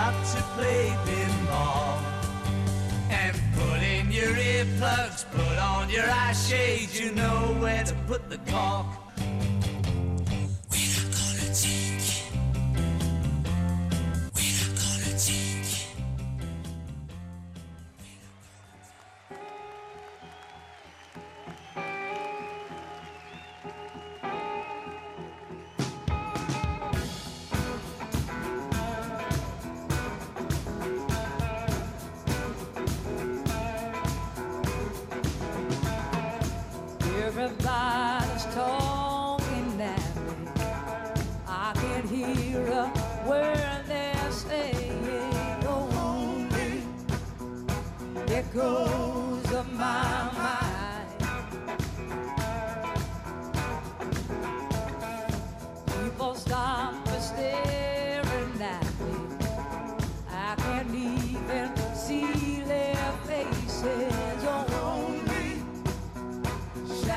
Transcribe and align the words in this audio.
you've 0.00 0.34
to 0.34 0.42
play 0.56 0.86
pinball. 1.04 1.98
And 3.10 3.36
put 3.54 3.82
in 3.82 4.10
your 4.10 4.32
earplugs, 4.34 5.24
put 5.30 5.58
on 5.58 5.90
your 5.90 6.08
eye 6.08 6.32
shades, 6.32 6.98
you 7.00 7.12
know 7.12 7.56
where 7.58 7.84
to 7.84 7.94
put 8.06 8.28
the 8.30 8.38
cork. 8.50 8.86
We're 10.70 10.94
not 10.94 11.12
gonna 11.16 11.54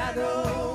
shadow. 0.04 0.73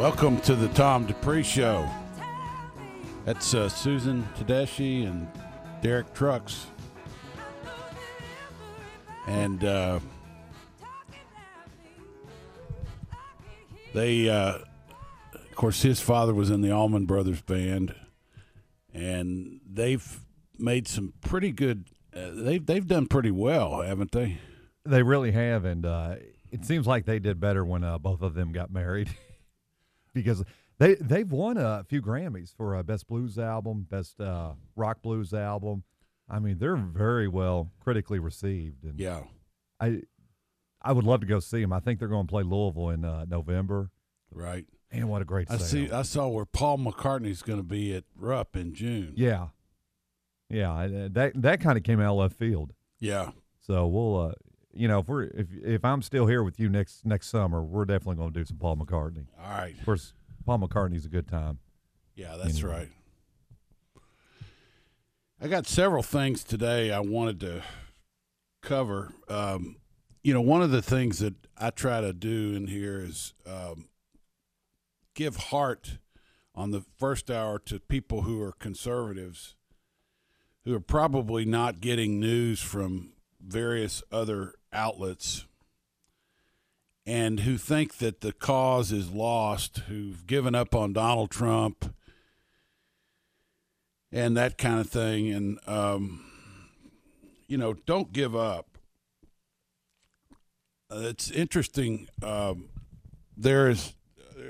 Welcome 0.00 0.40
to 0.40 0.54
the 0.54 0.68
Tom 0.68 1.04
Dupree 1.04 1.42
Show. 1.42 1.86
That's 3.26 3.52
uh, 3.52 3.68
Susan 3.68 4.26
Tedeschi 4.34 5.06
and 5.06 5.28
Derek 5.82 6.14
Trucks. 6.14 6.68
And 9.26 9.62
uh, 9.62 10.00
they, 13.92 14.30
uh, 14.30 14.60
of 15.34 15.54
course, 15.54 15.82
his 15.82 16.00
father 16.00 16.32
was 16.32 16.48
in 16.48 16.62
the 16.62 16.72
Allman 16.72 17.04
Brothers 17.04 17.42
Band, 17.42 17.94
and 18.94 19.60
they've 19.70 20.20
made 20.58 20.88
some 20.88 21.12
pretty 21.20 21.52
good. 21.52 21.84
Uh, 22.16 22.30
they've 22.32 22.64
they've 22.64 22.88
done 22.88 23.06
pretty 23.06 23.32
well, 23.32 23.82
haven't 23.82 24.12
they? 24.12 24.38
They 24.86 25.02
really 25.02 25.32
have, 25.32 25.66
and 25.66 25.84
uh, 25.84 26.14
it 26.50 26.64
seems 26.64 26.86
like 26.86 27.04
they 27.04 27.18
did 27.18 27.38
better 27.38 27.66
when 27.66 27.84
uh, 27.84 27.98
both 27.98 28.22
of 28.22 28.32
them 28.32 28.50
got 28.50 28.72
married, 28.72 29.10
because 30.14 30.42
they 30.78 30.94
they've 30.96 31.30
won 31.30 31.56
a 31.56 31.84
few 31.88 32.00
Grammys 32.02 32.54
for 32.54 32.74
uh, 32.76 32.82
best 32.82 33.06
blues 33.06 33.38
album, 33.38 33.86
best 33.90 34.20
uh, 34.20 34.52
rock 34.76 35.02
blues 35.02 35.32
album. 35.34 35.84
I 36.28 36.38
mean, 36.38 36.58
they're 36.58 36.76
very 36.76 37.26
well 37.28 37.70
critically 37.80 38.18
received, 38.18 38.84
and 38.84 38.98
Yeah, 38.98 39.22
I 39.80 40.02
I 40.82 40.92
would 40.92 41.04
love 41.04 41.20
to 41.20 41.26
go 41.26 41.40
see 41.40 41.60
them. 41.60 41.72
I 41.72 41.80
think 41.80 41.98
they're 41.98 42.08
going 42.08 42.26
to 42.26 42.30
play 42.30 42.42
Louisville 42.42 42.90
in 42.90 43.04
uh, 43.04 43.24
November. 43.28 43.90
right. 44.32 44.66
And 44.92 45.08
what 45.08 45.22
a 45.22 45.24
great 45.24 45.48
I 45.48 45.56
sound. 45.56 45.70
see. 45.70 45.90
I 45.92 46.02
saw 46.02 46.26
where 46.26 46.44
Paul 46.44 46.78
McCartney's 46.78 47.42
going 47.42 47.60
to 47.60 47.64
be 47.64 47.94
at 47.94 48.02
Rupp 48.16 48.56
in 48.56 48.74
June. 48.74 49.12
yeah, 49.16 49.48
yeah, 50.48 50.88
that 51.12 51.32
that 51.40 51.60
kind 51.60 51.78
of 51.78 51.84
came 51.84 52.00
out 52.00 52.10
of 52.10 52.16
left 52.18 52.36
field. 52.36 52.72
Yeah. 52.98 53.30
So 53.60 53.86
we'll, 53.86 54.16
uh, 54.20 54.32
you 54.72 54.88
know, 54.88 55.00
if 55.00 55.08
we're 55.08 55.24
if 55.24 55.46
if 55.62 55.84
I'm 55.84 56.02
still 56.02 56.26
here 56.26 56.42
with 56.42 56.58
you 56.60 56.68
next 56.68 57.04
next 57.04 57.28
summer, 57.28 57.62
we're 57.62 57.84
definitely 57.84 58.16
going 58.16 58.32
to 58.32 58.38
do 58.40 58.44
some 58.44 58.56
Paul 58.58 58.76
McCartney. 58.76 59.26
All 59.42 59.50
right. 59.50 59.76
Of 59.78 59.84
course, 59.84 60.12
Paul 60.46 60.58
McCartney's 60.60 61.04
a 61.04 61.08
good 61.08 61.26
time. 61.28 61.58
Yeah, 62.14 62.36
that's 62.36 62.58
Anyway. 62.58 62.70
right. 62.78 62.88
I 65.42 65.48
got 65.48 65.66
several 65.66 66.02
things 66.02 66.44
today 66.44 66.92
I 66.92 67.00
wanted 67.00 67.40
to 67.40 67.62
cover. 68.62 69.12
Um, 69.28 69.76
you 70.22 70.34
know, 70.34 70.42
one 70.42 70.60
of 70.60 70.70
the 70.70 70.82
things 70.82 71.18
that 71.20 71.34
I 71.56 71.70
try 71.70 72.00
to 72.02 72.12
do 72.12 72.54
in 72.54 72.66
here 72.66 73.00
is 73.02 73.32
um, 73.46 73.88
give 75.14 75.36
heart 75.36 75.96
on 76.54 76.72
the 76.72 76.82
first 76.98 77.30
hour 77.30 77.58
to 77.60 77.80
people 77.80 78.22
who 78.22 78.42
are 78.42 78.52
conservatives 78.52 79.54
who 80.66 80.74
are 80.74 80.80
probably 80.80 81.46
not 81.46 81.80
getting 81.80 82.20
news 82.20 82.60
from 82.60 83.14
various 83.40 84.02
other 84.12 84.52
outlets 84.72 85.46
and 87.06 87.40
who 87.40 87.56
think 87.56 87.98
that 87.98 88.20
the 88.20 88.32
cause 88.32 88.92
is 88.92 89.10
lost, 89.10 89.78
who've 89.88 90.26
given 90.26 90.54
up 90.54 90.74
on 90.74 90.92
Donald 90.92 91.30
Trump 91.30 91.94
and 94.12 94.36
that 94.36 94.58
kind 94.58 94.80
of 94.80 94.88
thing. 94.88 95.30
And, 95.30 95.58
um, 95.66 96.24
you 97.46 97.58
know, 97.58 97.74
don't 97.74 98.12
give 98.12 98.36
up. 98.36 98.78
It's 100.92 101.30
interesting. 101.30 102.08
Um, 102.22 102.68
there 103.36 103.68
is 103.68 103.94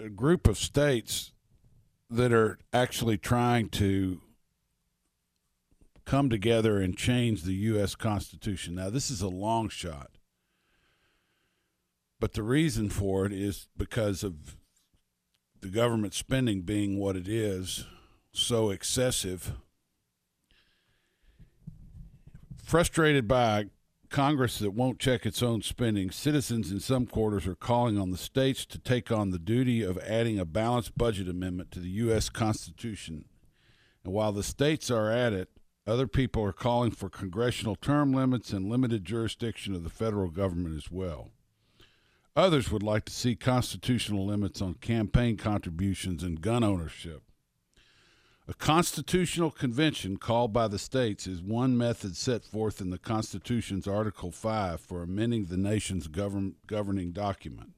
a 0.04 0.08
group 0.08 0.48
of 0.48 0.58
states 0.58 1.32
that 2.08 2.32
are 2.32 2.58
actually 2.72 3.18
trying 3.18 3.68
to 3.68 4.20
come 6.10 6.28
together 6.28 6.80
and 6.80 6.96
change 6.96 7.44
the 7.44 7.54
U.S. 7.54 7.94
Constitution. 7.94 8.74
Now, 8.74 8.90
this 8.90 9.12
is 9.12 9.22
a 9.22 9.28
long 9.28 9.68
shot. 9.68 10.18
But 12.18 12.32
the 12.32 12.42
reason 12.42 12.90
for 12.90 13.26
it 13.26 13.32
is 13.32 13.68
because 13.76 14.24
of 14.24 14.56
the 15.60 15.68
government 15.68 16.12
spending 16.12 16.62
being 16.62 16.98
what 16.98 17.14
it 17.14 17.28
is, 17.28 17.84
so 18.32 18.70
excessive. 18.70 19.52
Frustrated 22.60 23.28
by 23.28 23.66
Congress 24.08 24.58
that 24.58 24.72
won't 24.72 24.98
check 24.98 25.24
its 25.24 25.44
own 25.44 25.62
spending, 25.62 26.10
citizens 26.10 26.72
in 26.72 26.80
some 26.80 27.06
quarters 27.06 27.46
are 27.46 27.54
calling 27.54 27.96
on 28.00 28.10
the 28.10 28.18
states 28.18 28.66
to 28.66 28.80
take 28.80 29.12
on 29.12 29.30
the 29.30 29.38
duty 29.38 29.84
of 29.84 29.96
adding 29.98 30.40
a 30.40 30.44
balanced 30.44 30.98
budget 30.98 31.28
amendment 31.28 31.70
to 31.70 31.78
the 31.78 31.90
U.S. 31.90 32.28
Constitution. 32.28 33.26
And 34.02 34.12
while 34.12 34.32
the 34.32 34.42
states 34.42 34.90
are 34.90 35.08
at 35.08 35.32
it, 35.32 35.50
other 35.90 36.06
people 36.06 36.44
are 36.44 36.52
calling 36.52 36.92
for 36.92 37.10
congressional 37.10 37.74
term 37.74 38.12
limits 38.12 38.52
and 38.52 38.70
limited 38.70 39.04
jurisdiction 39.04 39.74
of 39.74 39.82
the 39.82 39.90
federal 39.90 40.30
government 40.30 40.76
as 40.76 40.88
well. 40.88 41.30
Others 42.36 42.70
would 42.70 42.84
like 42.84 43.04
to 43.06 43.12
see 43.12 43.34
constitutional 43.34 44.24
limits 44.24 44.62
on 44.62 44.74
campaign 44.74 45.36
contributions 45.36 46.22
and 46.22 46.40
gun 46.40 46.62
ownership. 46.62 47.22
A 48.46 48.54
constitutional 48.54 49.50
convention 49.50 50.16
called 50.16 50.52
by 50.52 50.68
the 50.68 50.78
states 50.78 51.26
is 51.26 51.42
one 51.42 51.76
method 51.76 52.16
set 52.16 52.44
forth 52.44 52.80
in 52.80 52.90
the 52.90 52.98
Constitution's 52.98 53.88
Article 53.88 54.30
5 54.30 54.80
for 54.80 55.02
amending 55.02 55.46
the 55.46 55.56
nation's 55.56 56.06
govern- 56.06 56.54
governing 56.68 57.10
document. 57.10 57.72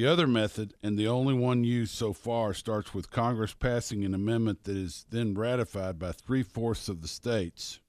The 0.00 0.06
other 0.06 0.26
method, 0.26 0.72
and 0.82 0.98
the 0.98 1.08
only 1.08 1.34
one 1.34 1.62
used 1.62 1.92
so 1.92 2.14
far, 2.14 2.54
starts 2.54 2.94
with 2.94 3.10
Congress 3.10 3.52
passing 3.52 4.02
an 4.02 4.14
amendment 4.14 4.64
that 4.64 4.74
is 4.74 5.04
then 5.10 5.34
ratified 5.34 5.98
by 5.98 6.12
three 6.12 6.42
fourths 6.42 6.88
of 6.88 7.02
the 7.02 7.06
states. 7.06 7.80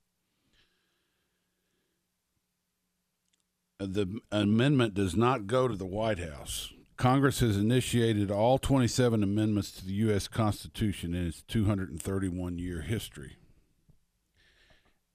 Uh, 3.79 3.85
The 3.85 4.19
amendment 4.29 4.93
does 4.93 5.15
not 5.15 5.47
go 5.47 5.69
to 5.69 5.75
the 5.77 5.85
White 5.85 6.19
House. 6.19 6.73
Congress 6.97 7.39
has 7.39 7.55
initiated 7.55 8.29
all 8.29 8.57
27 8.57 9.23
amendments 9.23 9.71
to 9.71 9.85
the 9.85 9.93
U.S. 9.93 10.27
Constitution 10.27 11.15
in 11.15 11.27
its 11.27 11.41
231 11.43 12.59
year 12.59 12.81
history. 12.81 13.37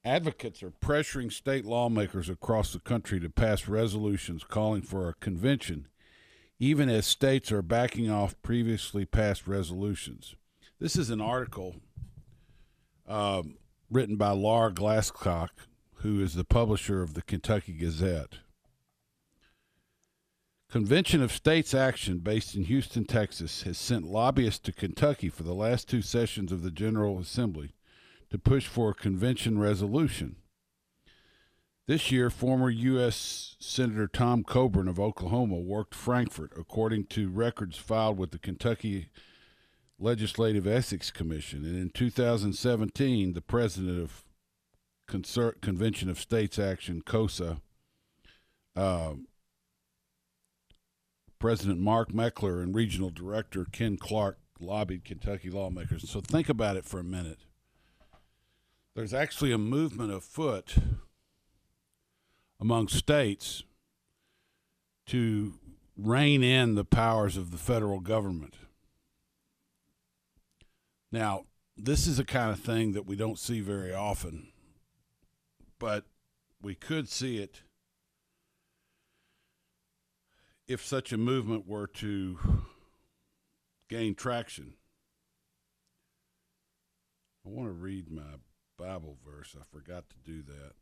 Advocates 0.03 0.63
are 0.63 0.71
pressuring 0.71 1.31
state 1.31 1.67
lawmakers 1.67 2.31
across 2.31 2.73
the 2.73 2.81
country 2.81 3.21
to 3.21 3.29
pass 3.29 3.69
resolutions 3.69 4.45
calling 4.45 4.81
for 4.81 5.11
a 5.11 5.15
convention, 5.15 5.89
even 6.59 6.89
as 6.89 7.07
states 7.07 7.53
are 7.53 7.63
backing 7.63 8.11
off 8.11 8.41
previously 8.43 9.05
passed 9.05 9.47
resolutions. 9.47 10.35
This 10.81 10.97
is 10.97 11.11
an 11.11 11.21
article 11.21 11.77
um, 13.07 13.57
written 13.91 14.17
by 14.17 14.31
Laura 14.31 14.73
Glasscock, 14.73 15.51
who 15.97 16.21
is 16.23 16.35
the 16.35 16.45
publisher 16.45 17.03
of 17.03 17.15
the 17.15 17.23
Kentucky 17.23 17.73
Gazette. 17.73 18.39
Convention 20.69 21.23
of 21.23 21.31
States 21.31 21.75
Action, 21.75 22.19
based 22.19 22.55
in 22.55 22.65
Houston, 22.65 23.05
Texas, 23.05 23.63
has 23.63 23.79
sent 23.79 24.05
lobbyists 24.05 24.59
to 24.61 24.73
Kentucky 24.73 25.29
for 25.29 25.45
the 25.45 25.55
last 25.55 25.89
two 25.89 26.03
sessions 26.03 26.51
of 26.51 26.63
the 26.63 26.73
General 26.73 27.21
Assembly 27.21 27.73
to 28.31 28.39
push 28.39 28.67
for 28.67 28.91
a 28.91 28.95
convention 28.95 29.59
resolution. 29.59 30.37
This 31.89 32.11
year, 32.11 32.31
former 32.31 32.69
U.S. 32.69 33.55
Senator 33.61 34.09
Tom 34.09 34.43
Coburn 34.43 34.89
of 34.89 34.99
Oklahoma 34.99 35.55
worked 35.55 35.95
Frankfort, 35.95 36.53
according 36.59 37.05
to 37.07 37.29
records 37.29 37.79
filed 37.79 38.19
with 38.19 38.33
the 38.33 38.41
Kentucky 38.41 39.11
Legislative 39.97 40.67
Ethics 40.67 41.13
Commission. 41.13 41.65
And 41.65 41.77
in 41.77 41.91
2017, 41.91 43.35
the 43.35 43.41
president 43.41 44.01
of 44.01 44.25
Concert 45.07 45.61
Convention 45.61 46.11
of 46.11 46.19
States 46.19 46.59
Action, 46.59 47.03
COSA, 47.03 47.61
uh, 48.75 49.13
President 51.39 51.79
Mark 51.79 52.11
Meckler 52.11 52.63
and 52.63 52.75
Regional 52.75 53.11
Director 53.11 53.65
Ken 53.71 53.97
Clark 53.97 54.39
lobbied 54.59 55.05
Kentucky 55.05 55.51
lawmakers. 55.51 56.09
So 56.11 56.21
think 56.21 56.49
about 56.49 56.77
it 56.77 56.85
for 56.85 56.99
a 56.99 57.05
minute. 57.05 57.39
There's 58.97 59.15
actually 59.15 59.53
a 59.53 59.59
movement 59.59 60.13
afoot 60.13 60.77
among 62.61 62.89
states 62.89 63.63
to 65.07 65.55
rein 65.97 66.43
in 66.43 66.75
the 66.75 66.85
powers 66.85 67.37
of 67.37 67.51
the 67.51 67.59
federal 67.59 68.01
government. 68.01 68.55
Now, 71.13 71.45
this 71.77 72.07
is 72.07 72.19
a 72.19 72.25
kind 72.25 72.51
of 72.51 72.61
thing 72.61 72.93
that 72.93 73.07
we 73.07 73.17
don't 73.17 73.39
see 73.39 73.61
very 73.61 73.95
often, 73.95 74.49
but 75.79 76.05
we 76.61 76.75
could 76.75 77.09
see 77.09 77.39
it 77.39 77.63
if 80.67 80.85
such 80.85 81.13
a 81.13 81.17
movement 81.17 81.67
were 81.67 81.87
to 81.87 82.39
gain 83.89 84.15
traction. 84.15 84.75
I 87.47 87.51
want 87.51 87.69
to 87.69 87.73
read 87.73 88.11
my 88.11 88.23
Bible 88.77 89.17
verse. 89.25 89.55
I 89.59 89.63
forgot 89.71 90.05
to 90.11 90.17
do 90.25 90.43
that 90.43 90.73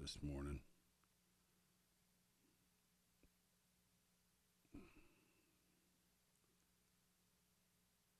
this 0.00 0.18
morning. 0.22 0.60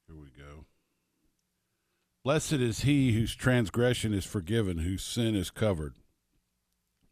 Here 0.06 0.17
we 0.17 0.28
go. 0.37 0.64
Blessed 2.25 2.55
is 2.55 2.81
he 2.81 3.12
whose 3.12 3.34
transgression 3.34 4.12
is 4.12 4.25
forgiven, 4.25 4.78
whose 4.78 5.05
sin 5.05 5.34
is 5.34 5.50
covered. 5.50 5.94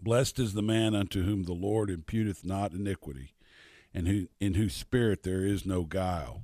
Blessed 0.01 0.39
is 0.39 0.55
the 0.55 0.63
man 0.63 0.95
unto 0.95 1.23
whom 1.23 1.45
the 1.45 1.53
Lord 1.53 1.89
imputeth 1.89 2.45
not 2.45 2.73
iniquity, 2.73 3.35
and 3.93 4.09
who, 4.09 4.29
in 4.41 4.55
whose 4.55 4.75
spirit 4.75 5.23
there 5.23 5.45
is 5.45 5.65
no 5.65 5.85
guile. 5.85 6.43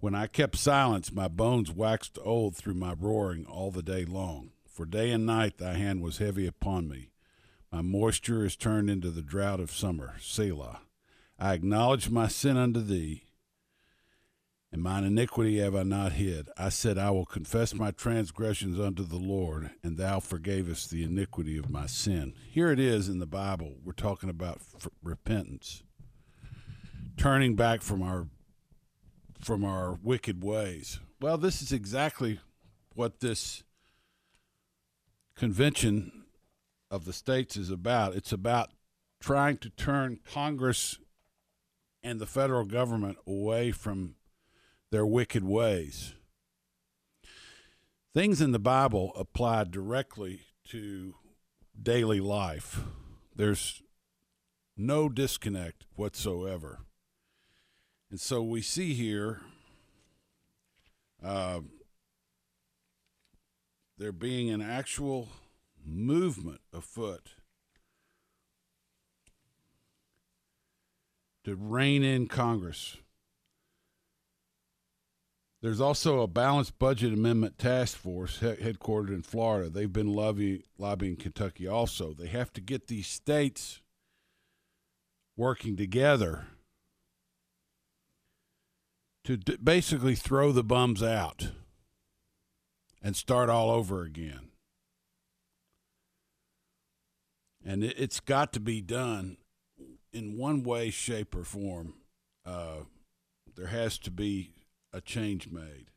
When 0.00 0.14
I 0.14 0.26
kept 0.26 0.56
silence, 0.56 1.10
my 1.10 1.28
bones 1.28 1.72
waxed 1.72 2.18
old 2.22 2.56
through 2.56 2.74
my 2.74 2.94
roaring 2.98 3.46
all 3.46 3.70
the 3.70 3.82
day 3.82 4.04
long. 4.04 4.50
For 4.66 4.86
day 4.86 5.10
and 5.10 5.26
night 5.26 5.58
thy 5.58 5.74
hand 5.74 6.02
was 6.02 6.18
heavy 6.18 6.46
upon 6.46 6.88
me. 6.88 7.10
My 7.70 7.82
moisture 7.82 8.44
is 8.44 8.56
turned 8.56 8.88
into 8.88 9.10
the 9.10 9.22
drought 9.22 9.60
of 9.60 9.70
summer. 9.70 10.14
Selah. 10.20 10.80
I 11.38 11.52
acknowledge 11.52 12.10
my 12.10 12.26
sin 12.26 12.56
unto 12.56 12.80
thee, 12.80 13.24
and 14.72 14.82
mine 14.82 15.04
iniquity 15.04 15.58
have 15.58 15.76
I 15.76 15.82
not 15.82 16.12
hid. 16.12 16.48
I 16.56 16.70
said, 16.70 16.98
I 16.98 17.10
will 17.10 17.26
confess 17.26 17.74
my 17.74 17.90
transgressions 17.90 18.80
unto 18.80 19.04
the 19.04 19.18
Lord, 19.18 19.70
and 19.82 19.96
thou 19.96 20.18
forgavest 20.18 20.88
the 20.88 21.04
iniquity 21.04 21.56
of 21.56 21.70
my 21.70 21.86
sin. 21.86 22.34
Here 22.50 22.72
it 22.72 22.80
is 22.80 23.08
in 23.08 23.18
the 23.18 23.26
Bible. 23.26 23.76
We're 23.84 23.92
talking 23.92 24.30
about 24.30 24.60
f- 24.76 24.88
repentance, 25.02 25.84
turning 27.16 27.54
back 27.54 27.82
from 27.82 28.02
our 28.02 28.28
from 29.40 29.64
our 29.64 29.96
wicked 30.02 30.42
ways. 30.42 30.98
Well, 31.20 31.38
this 31.38 31.62
is 31.62 31.70
exactly 31.70 32.40
what 32.94 33.20
this 33.20 33.62
convention 35.36 36.17
of 36.90 37.04
the 37.04 37.12
states 37.12 37.56
is 37.56 37.70
about. 37.70 38.14
It's 38.14 38.32
about 38.32 38.70
trying 39.20 39.58
to 39.58 39.70
turn 39.70 40.20
Congress 40.24 40.98
and 42.02 42.20
the 42.20 42.26
federal 42.26 42.64
government 42.64 43.18
away 43.26 43.72
from 43.72 44.14
their 44.90 45.04
wicked 45.04 45.44
ways. 45.44 46.14
Things 48.14 48.40
in 48.40 48.52
the 48.52 48.58
Bible 48.58 49.12
apply 49.16 49.64
directly 49.64 50.40
to 50.68 51.14
daily 51.80 52.20
life. 52.20 52.80
There's 53.34 53.82
no 54.76 55.08
disconnect 55.08 55.84
whatsoever. 55.96 56.80
And 58.10 58.20
so 58.20 58.42
we 58.42 58.62
see 58.62 58.94
here 58.94 59.42
uh, 61.22 61.60
there 63.98 64.12
being 64.12 64.50
an 64.50 64.62
actual 64.62 65.28
movement 65.88 66.60
afoot 66.72 67.34
to 71.44 71.56
rein 71.56 72.02
in 72.02 72.26
Congress. 72.26 72.98
There's 75.60 75.80
also 75.80 76.20
a 76.20 76.28
balanced 76.28 76.78
budget 76.78 77.12
amendment 77.12 77.58
task 77.58 77.96
force 77.96 78.38
headquartered 78.38 79.08
in 79.08 79.22
Florida. 79.22 79.68
They've 79.68 79.92
been 79.92 80.12
lobbying, 80.12 80.62
lobbying 80.78 81.16
Kentucky 81.16 81.66
also. 81.66 82.14
They 82.14 82.28
have 82.28 82.52
to 82.52 82.60
get 82.60 82.86
these 82.86 83.08
states 83.08 83.80
working 85.36 85.76
together 85.76 86.46
to 89.24 89.36
d- 89.36 89.56
basically 89.62 90.14
throw 90.14 90.52
the 90.52 90.64
bums 90.64 91.02
out 91.02 91.52
and 93.02 93.16
start 93.16 93.48
all 93.48 93.70
over 93.70 94.02
again. 94.02 94.47
And 97.68 97.84
it, 97.84 97.96
it's 97.98 98.18
got 98.18 98.54
to 98.54 98.60
be 98.60 98.80
done 98.80 99.36
in 100.10 100.38
one 100.38 100.62
way, 100.62 100.88
shape, 100.88 101.34
or 101.36 101.44
form. 101.44 101.92
Uh, 102.46 102.84
there 103.54 103.66
has 103.66 103.98
to 103.98 104.10
be 104.10 104.54
a 104.90 105.02
change 105.02 105.50
made. 105.50 105.90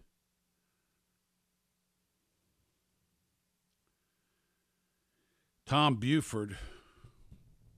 Tom 5.65 5.95
Buford 5.95 6.57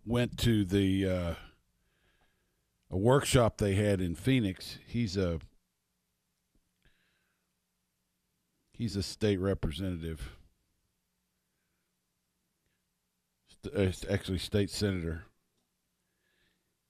went 0.03 0.39
to 0.39 0.65
the 0.65 1.07
uh, 1.07 1.33
a 2.89 2.97
workshop 2.97 3.57
they 3.57 3.75
had 3.75 4.01
in 4.01 4.15
Phoenix. 4.15 4.79
He's 4.87 5.15
a 5.15 5.39
he's 8.71 8.95
a 8.95 9.03
state 9.03 9.39
representative, 9.39 10.31
st- 13.47 13.52
uh, 13.52 13.52
Uh, 13.65 13.91
actually 14.09 14.37
state 14.37 14.69
senator. 14.69 15.25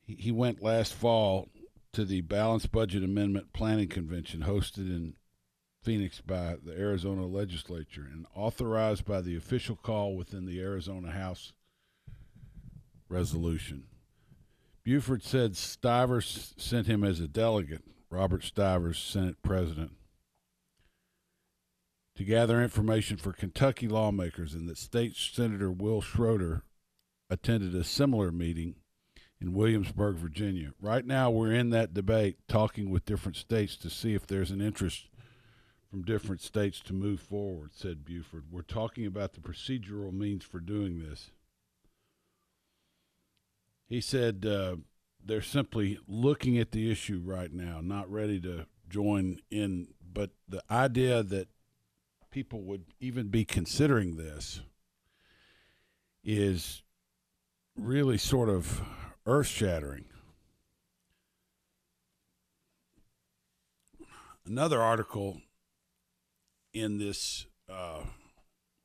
He 0.02 0.16
he 0.16 0.32
went 0.32 0.64
last 0.64 0.94
fall 0.94 1.50
to 1.94 2.04
the 2.04 2.22
Balanced 2.22 2.72
Budget 2.72 3.04
Amendment 3.04 3.54
Planning 3.54 3.90
Convention 3.90 4.42
hosted 4.42 4.90
in 4.90 5.14
Phoenix 5.84 6.22
by 6.22 6.56
the 6.64 6.74
Arizona 6.78 7.26
legislature 7.26 8.08
and 8.12 8.26
authorized 8.34 9.06
by 9.06 9.22
the 9.22 9.36
official 9.36 9.76
call 9.76 10.16
within 10.16 10.46
the 10.46 10.60
Arizona 10.60 11.12
House 11.12 11.54
resolution. 13.10 13.84
Buford 14.84 15.24
said 15.24 15.56
Stivers 15.56 16.54
sent 16.58 16.88
him 16.88 17.04
as 17.04 17.20
a 17.20 17.28
delegate, 17.28 17.84
Robert 18.10 18.44
Stivers, 18.44 18.98
Senate 18.98 19.42
president, 19.44 19.92
to 22.16 22.24
gather 22.24 22.62
information 22.62 23.18
for 23.18 23.34
Kentucky 23.34 23.88
lawmakers, 23.88 24.54
and 24.54 24.68
that 24.70 24.78
State 24.78 25.16
Senator 25.16 25.72
Wil 25.72 26.02
Schroder 26.02 26.64
attended 27.30 27.74
a 27.74 27.84
similar 27.84 28.32
meeting 28.32 28.76
in 29.42 29.54
Williamsburg, 29.54 30.18
Virginia. 30.18 30.74
Right 30.80 31.06
now, 31.06 31.30
we're 31.30 31.52
in 31.52 31.72
that 31.72 31.94
debate, 31.94 32.38
talking 32.48 32.90
with 32.90 33.06
different 33.06 33.36
states 33.36 33.76
to 33.78 33.90
see 33.90 34.14
if 34.14 34.28
there's 34.28 34.52
an 34.52 34.62
interest 34.62 35.10
from 35.90 36.04
different 36.04 36.42
states 36.42 36.80
to 36.82 36.94
move 36.94 37.20
forward, 37.20 37.72
said 37.74 38.06
Buford. 38.06 38.46
We're 38.50 38.62
talking 38.62 39.06
about 39.06 39.34
the 39.34 39.42
procedural 39.42 40.14
means 40.14 40.44
for 40.44 40.60
doing 40.60 41.00
this. 41.00 41.32
He 43.88 44.02
said 44.02 44.46
uh, 44.46 44.78
they're 45.24 45.42
simply 45.42 46.00
looking 46.08 46.58
at 46.58 46.72
the 46.72 46.90
issue 46.90 47.22
right 47.24 47.52
now, 47.52 47.80
not 47.82 48.12
ready 48.12 48.40
to 48.42 48.66
join 48.90 49.40
in. 49.52 49.90
But 50.14 50.32
the 50.48 50.64
idea 50.72 51.22
that 51.22 51.50
people 52.34 52.64
would 52.64 52.84
even 53.00 53.28
be 53.28 53.46
considering 53.46 54.18
this 54.18 54.60
is 56.24 56.82
really 57.78 58.18
sort 58.18 58.50
of 58.50 58.82
earth 59.28 59.46
shattering. 59.46 60.06
Another 64.48 64.82
article 64.82 65.42
in 66.74 66.98
this 66.98 67.46
uh, 67.72 68.02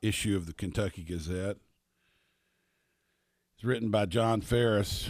issue 0.03 0.37
of 0.37 0.45
the 0.45 0.53
Kentucky 0.53 1.03
Gazette 1.03 1.57
is 3.57 3.65
written 3.65 3.91
by 3.91 4.05
John 4.05 4.43
Farris. 4.43 5.09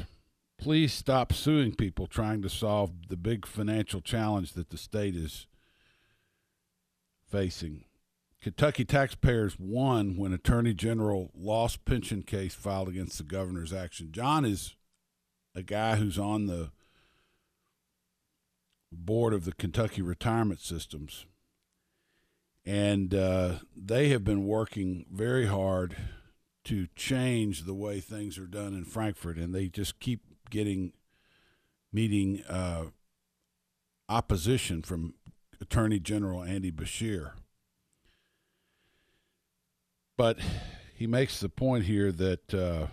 Please 0.59 0.93
stop 0.93 1.33
suing 1.33 1.75
people 1.75 2.07
trying 2.07 2.41
to 2.43 2.49
solve 2.49 3.09
the 3.09 3.17
big 3.17 3.47
financial 3.47 4.01
challenge 4.01 4.53
that 4.53 4.71
the 4.71 4.79
state 4.79 5.17
is 5.17 5.49
facing. 7.29 7.85
Kentucky 8.41 8.85
taxpayers 8.85 9.59
won 9.59 10.17
when 10.17 10.33
Attorney 10.33 10.73
General 10.73 11.31
lost 11.35 11.85
pension 11.85 12.23
case 12.23 12.55
filed 12.55 12.89
against 12.89 13.19
the 13.19 13.25
governor's 13.25 13.73
action. 13.73 14.11
John 14.13 14.45
is 14.45 14.77
a 15.55 15.63
guy 15.63 15.97
who's 15.97 16.19
on 16.19 16.47
the 16.47 16.71
board 18.93 19.35
of 19.35 19.45
the 19.45 19.53
Kentucky 19.53 20.03
retirement 20.03 20.61
systems. 20.61 21.27
And 22.65 23.15
uh, 23.15 23.57
they 23.77 24.09
have 24.11 24.25
been 24.25 24.47
working 24.47 25.07
very 25.11 25.47
hard 25.47 25.97
to 26.65 26.87
change 26.95 27.65
the 27.65 27.75
way 27.75 27.99
things 27.99 28.39
are 28.39 28.47
done 28.47 28.75
in 28.75 28.85
Frankfort, 28.85 29.37
and 29.37 29.55
they 29.55 29.69
just 29.69 30.01
keep 30.01 30.21
getting 30.51 30.93
meeting 31.93 32.43
uh, 32.49 32.85
opposition 34.09 34.83
from 34.83 35.15
Attorney 35.61 35.99
General 35.99 36.43
Andy 36.43 36.71
Beshear. 36.71 37.33
But 40.19 40.39
he 40.95 41.07
makes 41.07 41.41
the 41.41 41.49
point 41.49 41.85
here 41.85 42.11
that 42.11 42.53
uh, 42.53 42.89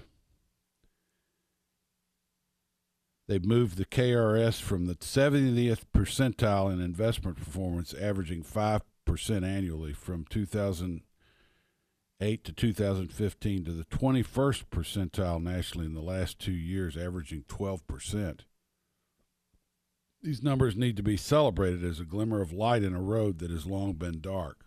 they've 3.28 3.44
moved 3.44 3.78
the 3.78 3.86
KRS 3.86 4.62
from 4.62 4.86
the 4.86 4.94
70th 4.94 5.86
percentile 5.92 6.72
in 6.72 6.80
investment 6.80 7.36
performance, 7.36 7.96
averaging 7.96 8.44
5% 8.44 8.82
annually 9.44 9.92
from 9.92 10.26
2008 10.30 12.44
to 12.44 12.54
2015, 12.54 13.66
to 13.66 13.72
the 13.72 13.86
21st 13.86 14.66
percentile 14.66 15.42
nationally 15.42 15.88
in 15.88 15.96
the 15.96 16.02
last 16.02 16.38
two 16.38 16.52
years, 16.52 16.96
averaging 16.96 17.44
12%. 17.50 18.42
These 20.22 20.44
numbers 20.44 20.76
need 20.76 20.96
to 20.98 21.04
be 21.04 21.18
celebrated 21.18 21.84
as 21.84 22.00
a 22.00 22.06
glimmer 22.06 22.42
of 22.42 22.54
light 22.54 22.84
in 22.84 22.94
a 22.94 23.02
road 23.02 23.40
that 23.40 23.50
has 23.50 23.66
long 23.66 23.94
been 23.94 24.22
dark. 24.22 24.65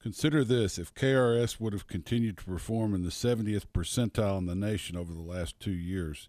Consider 0.00 0.44
this 0.44 0.78
if 0.78 0.94
KRS 0.94 1.58
would 1.58 1.72
have 1.72 1.88
continued 1.88 2.38
to 2.38 2.44
perform 2.44 2.94
in 2.94 3.02
the 3.02 3.10
70th 3.10 3.66
percentile 3.74 4.38
in 4.38 4.46
the 4.46 4.54
nation 4.54 4.96
over 4.96 5.12
the 5.12 5.20
last 5.20 5.58
two 5.58 5.72
years, 5.72 6.28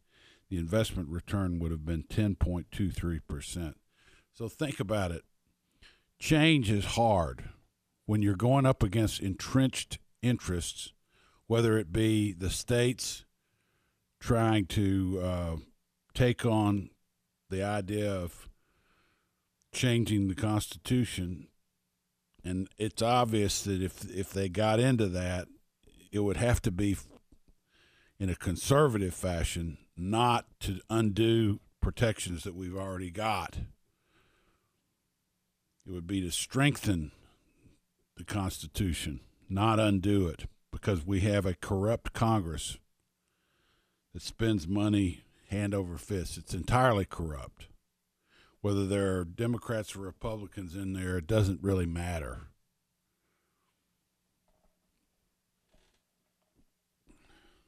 the 0.49 0.57
investment 0.57 1.07
return 1.09 1.59
would 1.59 1.71
have 1.71 1.85
been 1.85 2.03
10.23%. 2.03 3.75
So 4.33 4.49
think 4.49 4.79
about 4.79 5.11
it. 5.11 5.23
Change 6.17 6.71
is 6.71 6.85
hard 6.85 7.49
when 8.07 8.23
you're 8.23 8.35
going 8.35 8.65
up 8.65 8.81
against 8.81 9.21
entrenched 9.21 9.99
interests, 10.23 10.91
whether 11.45 11.77
it 11.77 11.93
be 11.93 12.33
the 12.33 12.49
states 12.49 13.23
trying 14.19 14.65
to 14.65 15.19
uh, 15.23 15.55
take 16.15 16.43
on 16.43 16.89
the 17.49 17.63
idea 17.63 18.11
of 18.11 18.49
changing 19.71 20.27
the 20.27 20.35
Constitution. 20.35 21.48
And 22.43 22.69
it's 22.77 23.01
obvious 23.01 23.63
that 23.63 23.81
if 23.81 24.09
if 24.09 24.31
they 24.31 24.49
got 24.49 24.79
into 24.79 25.07
that, 25.07 25.47
it 26.11 26.19
would 26.19 26.37
have 26.37 26.61
to 26.63 26.71
be 26.71 26.97
in 28.19 28.29
a 28.29 28.35
conservative 28.35 29.13
fashion, 29.13 29.77
not 29.95 30.45
to 30.61 30.79
undo 30.89 31.59
protections 31.81 32.43
that 32.43 32.55
we've 32.55 32.75
already 32.75 33.11
got. 33.11 33.57
It 35.85 35.91
would 35.91 36.07
be 36.07 36.21
to 36.21 36.31
strengthen 36.31 37.11
the 38.17 38.23
Constitution, 38.23 39.21
not 39.49 39.79
undo 39.79 40.27
it, 40.27 40.45
because 40.71 41.05
we 41.05 41.21
have 41.21 41.45
a 41.45 41.55
corrupt 41.55 42.13
Congress 42.13 42.77
that 44.13 44.21
spends 44.21 44.67
money 44.67 45.23
hand 45.49 45.73
over 45.73 45.97
fist. 45.97 46.37
It's 46.37 46.53
entirely 46.53 47.05
corrupt. 47.05 47.67
Whether 48.61 48.85
there 48.85 49.17
are 49.17 49.25
Democrats 49.25 49.95
or 49.95 49.99
Republicans 49.99 50.75
in 50.75 50.93
there, 50.93 51.17
it 51.17 51.27
doesn't 51.27 51.63
really 51.63 51.85
matter. 51.85 52.47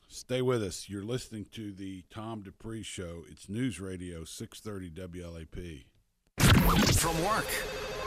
Stay 0.10 0.42
with 0.42 0.62
us. 0.62 0.90
You're 0.90 1.06
listening 1.06 1.46
to 1.54 1.72
the 1.72 2.04
Tom 2.14 2.42
Dupree 2.42 2.84
Show. 2.84 3.24
It's 3.30 3.48
News 3.48 3.80
Radio 3.80 4.26
630 4.26 4.92
WLAP. 5.20 5.86
From 6.98 7.24
work 7.24 7.48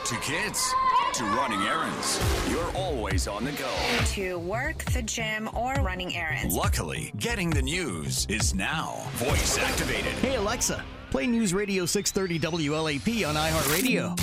to 0.04 0.14
kids 0.16 0.72
to 1.14 1.24
running 1.24 1.60
errands, 1.62 2.20
you're 2.50 2.70
always 2.76 3.26
on 3.26 3.44
the 3.44 3.52
go. 3.52 3.74
to 4.08 4.38
work, 4.38 4.84
the 4.92 5.02
gym, 5.02 5.48
or 5.54 5.72
running 5.74 6.14
errands. 6.14 6.54
Luckily, 6.54 7.10
getting 7.16 7.48
the 7.48 7.62
news 7.62 8.26
is 8.28 8.54
now 8.54 9.02
voice 9.14 9.56
activated. 9.58 10.12
Hey 10.14 10.36
Alexa, 10.36 10.84
play 11.14 11.28
News 11.28 11.54
Radio 11.54 11.86
630 11.86 12.66
WLAP 12.66 13.28
on 13.28 13.36
iHeartRadio. 13.36 14.18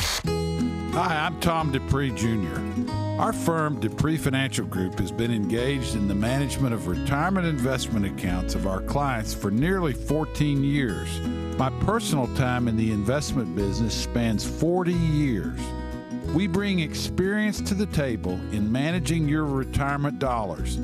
Hi, 0.93 1.25
I'm 1.25 1.39
Tom 1.39 1.71
Dupree 1.71 2.11
Jr. 2.11 2.59
Our 3.17 3.31
firm, 3.31 3.79
Dupree 3.79 4.17
Financial 4.17 4.65
Group, 4.65 4.99
has 4.99 5.09
been 5.09 5.31
engaged 5.31 5.95
in 5.95 6.09
the 6.09 6.13
management 6.13 6.73
of 6.73 6.87
retirement 6.87 7.47
investment 7.47 8.05
accounts 8.05 8.55
of 8.55 8.67
our 8.67 8.81
clients 8.81 9.33
for 9.33 9.49
nearly 9.49 9.93
14 9.93 10.65
years. 10.65 11.07
My 11.57 11.69
personal 11.85 12.27
time 12.35 12.67
in 12.67 12.75
the 12.75 12.91
investment 12.91 13.55
business 13.55 13.95
spans 13.95 14.45
40 14.45 14.91
years. 14.91 15.61
We 16.35 16.45
bring 16.45 16.81
experience 16.81 17.61
to 17.61 17.73
the 17.73 17.85
table 17.85 18.33
in 18.51 18.69
managing 18.69 19.29
your 19.29 19.45
retirement 19.45 20.19
dollars. 20.19 20.77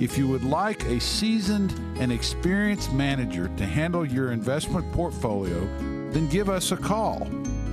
If 0.00 0.16
you 0.16 0.26
would 0.26 0.44
like 0.44 0.82
a 0.86 0.98
seasoned 0.98 1.78
and 1.98 2.12
experienced 2.12 2.92
manager 2.92 3.50
to 3.56 3.66
handle 3.66 4.04
your 4.04 4.32
investment 4.32 4.90
portfolio, 4.92 5.60
then 6.10 6.28
give 6.28 6.48
us 6.48 6.72
a 6.72 6.76
call. 6.76 7.28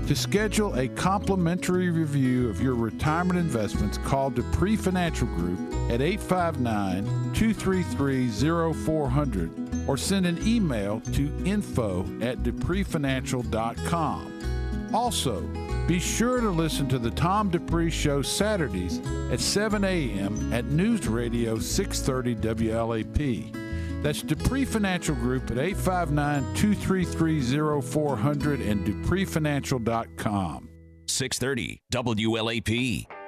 To 0.07 0.15
schedule 0.15 0.77
a 0.77 0.87
complimentary 0.89 1.89
review 1.89 2.49
of 2.49 2.61
your 2.61 2.75
retirement 2.75 3.39
investments, 3.39 3.97
call 3.99 4.29
Dupree 4.29 4.75
Financial 4.75 5.27
Group 5.27 5.59
at 5.89 6.01
859 6.01 7.05
233 7.33 8.73
0400 8.73 9.87
or 9.87 9.97
send 9.97 10.25
an 10.25 10.45
email 10.45 10.99
to 11.11 11.31
info 11.45 12.01
at 12.21 12.39
dupreefinancial.com. 12.39 14.89
Also, 14.93 15.41
be 15.87 15.99
sure 15.99 16.39
to 16.39 16.49
listen 16.49 16.87
to 16.89 16.99
the 16.99 17.11
Tom 17.11 17.49
Dupree 17.49 17.89
Show 17.89 18.21
Saturdays 18.21 18.99
at 19.31 19.39
7 19.39 19.83
a.m. 19.83 20.53
at 20.53 20.65
News 20.65 21.07
Radio 21.07 21.59
630 21.59 22.65
WLAP. 22.65 24.03
That's 24.03 24.21
Dupree 24.21 24.65
Financial 24.65 25.15
Group 25.15 25.51
at 25.51 25.57
859 25.57 26.55
233 26.55 27.81
0400 27.81 28.61
and 28.61 28.85
dupreefinancial.com. 28.85 30.69
630 31.07 31.81
WLAP. 31.91 33.20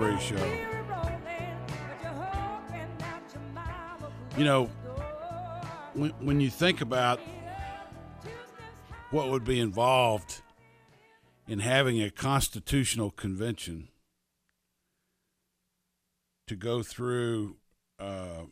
Dupree 0.00 0.18
Show. 0.18 0.58
You 4.38 4.44
know, 4.44 4.70
when, 5.92 6.10
when 6.20 6.40
you 6.40 6.48
think 6.48 6.80
about 6.80 7.20
what 9.10 9.28
would 9.28 9.44
be 9.44 9.60
involved 9.60 10.40
in 11.46 11.58
having 11.58 12.00
a 12.00 12.10
constitutional 12.10 13.10
convention 13.10 13.88
to 16.46 16.56
go 16.56 16.82
through 16.82 17.56
uh, 17.98 18.44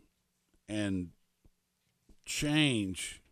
and 0.69 1.09
change 2.26 3.23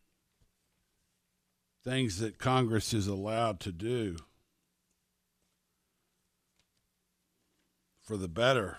things 1.84 2.18
that 2.20 2.38
Congress 2.38 2.94
is 2.94 3.06
allowed 3.06 3.60
to 3.60 3.72
do 3.72 4.16
for 8.06 8.16
the 8.16 8.28
better. 8.28 8.78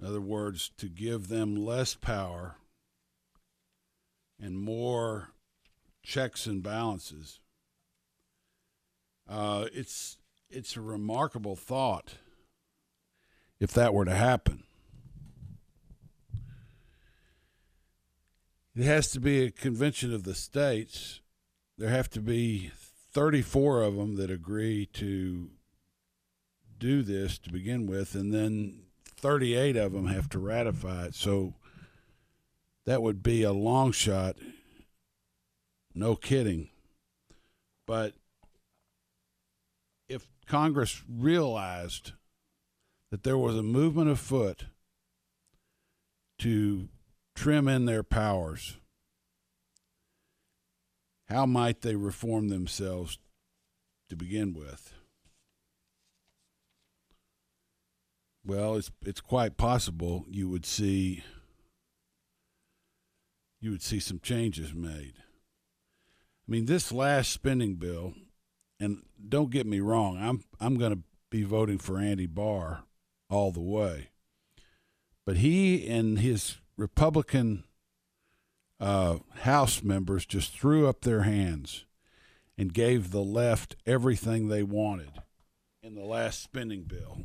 In 0.00 0.06
other 0.06 0.20
words, 0.20 0.70
to 0.78 0.88
give 0.88 1.28
them 1.28 1.54
less 1.54 1.94
power 1.94 2.56
and 4.40 4.58
more 4.58 5.30
checks 6.02 6.46
and 6.46 6.62
balances. 6.62 7.40
Uh, 9.28 9.66
it's 9.72 10.18
it's 10.50 10.76
a 10.76 10.80
remarkable 10.80 11.56
thought 11.56 12.14
if 13.60 13.72
that 13.72 13.94
were 13.94 14.04
to 14.04 14.14
happen. 14.14 14.64
It 18.76 18.84
has 18.84 19.10
to 19.12 19.20
be 19.20 19.42
a 19.44 19.50
convention 19.50 20.12
of 20.12 20.24
the 20.24 20.34
states. 20.34 21.20
There 21.78 21.88
have 21.88 22.10
to 22.10 22.20
be 22.20 22.72
34 23.12 23.82
of 23.82 23.96
them 23.96 24.16
that 24.16 24.30
agree 24.30 24.86
to 24.94 25.50
do 26.78 27.02
this 27.02 27.38
to 27.38 27.52
begin 27.52 27.86
with, 27.86 28.14
and 28.14 28.32
then 28.32 28.80
38 29.16 29.76
of 29.76 29.92
them 29.92 30.06
have 30.06 30.28
to 30.30 30.38
ratify 30.38 31.06
it. 31.06 31.14
So 31.14 31.54
that 32.86 33.02
would 33.02 33.22
be 33.22 33.42
a 33.42 33.52
long 33.52 33.92
shot. 33.92 34.36
No 35.94 36.16
kidding. 36.16 36.70
But 37.86 38.14
if 40.08 40.26
Congress 40.46 41.02
realized 41.08 42.12
that 43.10 43.22
there 43.22 43.38
was 43.38 43.56
a 43.56 43.62
movement 43.62 44.10
afoot 44.10 44.66
to 46.40 46.88
trim 47.34 47.68
in 47.68 47.84
their 47.84 48.02
powers, 48.02 48.78
how 51.28 51.46
might 51.46 51.82
they 51.82 51.94
reform 51.94 52.48
themselves 52.48 53.18
to 54.10 54.16
begin 54.16 54.52
with? 54.52 54.93
Well, 58.46 58.76
it's 58.76 58.90
it's 59.04 59.20
quite 59.20 59.56
possible 59.56 60.26
you 60.28 60.48
would 60.48 60.66
see 60.66 61.24
you 63.60 63.70
would 63.70 63.82
see 63.82 64.00
some 64.00 64.20
changes 64.20 64.74
made. 64.74 65.14
I 65.16 66.50
mean, 66.50 66.66
this 66.66 66.92
last 66.92 67.32
spending 67.32 67.76
bill, 67.76 68.12
and 68.78 69.02
don't 69.26 69.50
get 69.50 69.66
me 69.66 69.80
wrong, 69.80 70.18
I'm 70.20 70.44
I'm 70.60 70.76
going 70.76 70.92
to 70.92 71.02
be 71.30 71.42
voting 71.42 71.78
for 71.78 71.98
Andy 71.98 72.26
Barr 72.26 72.84
all 73.30 73.50
the 73.50 73.60
way. 73.60 74.10
But 75.24 75.38
he 75.38 75.88
and 75.88 76.18
his 76.18 76.58
Republican 76.76 77.64
uh, 78.78 79.18
House 79.40 79.82
members 79.82 80.26
just 80.26 80.52
threw 80.52 80.86
up 80.86 81.00
their 81.00 81.22
hands 81.22 81.86
and 82.58 82.74
gave 82.74 83.10
the 83.10 83.22
left 83.22 83.76
everything 83.86 84.48
they 84.48 84.62
wanted 84.62 85.22
in 85.82 85.94
the 85.94 86.04
last 86.04 86.42
spending 86.42 86.82
bill. 86.82 87.18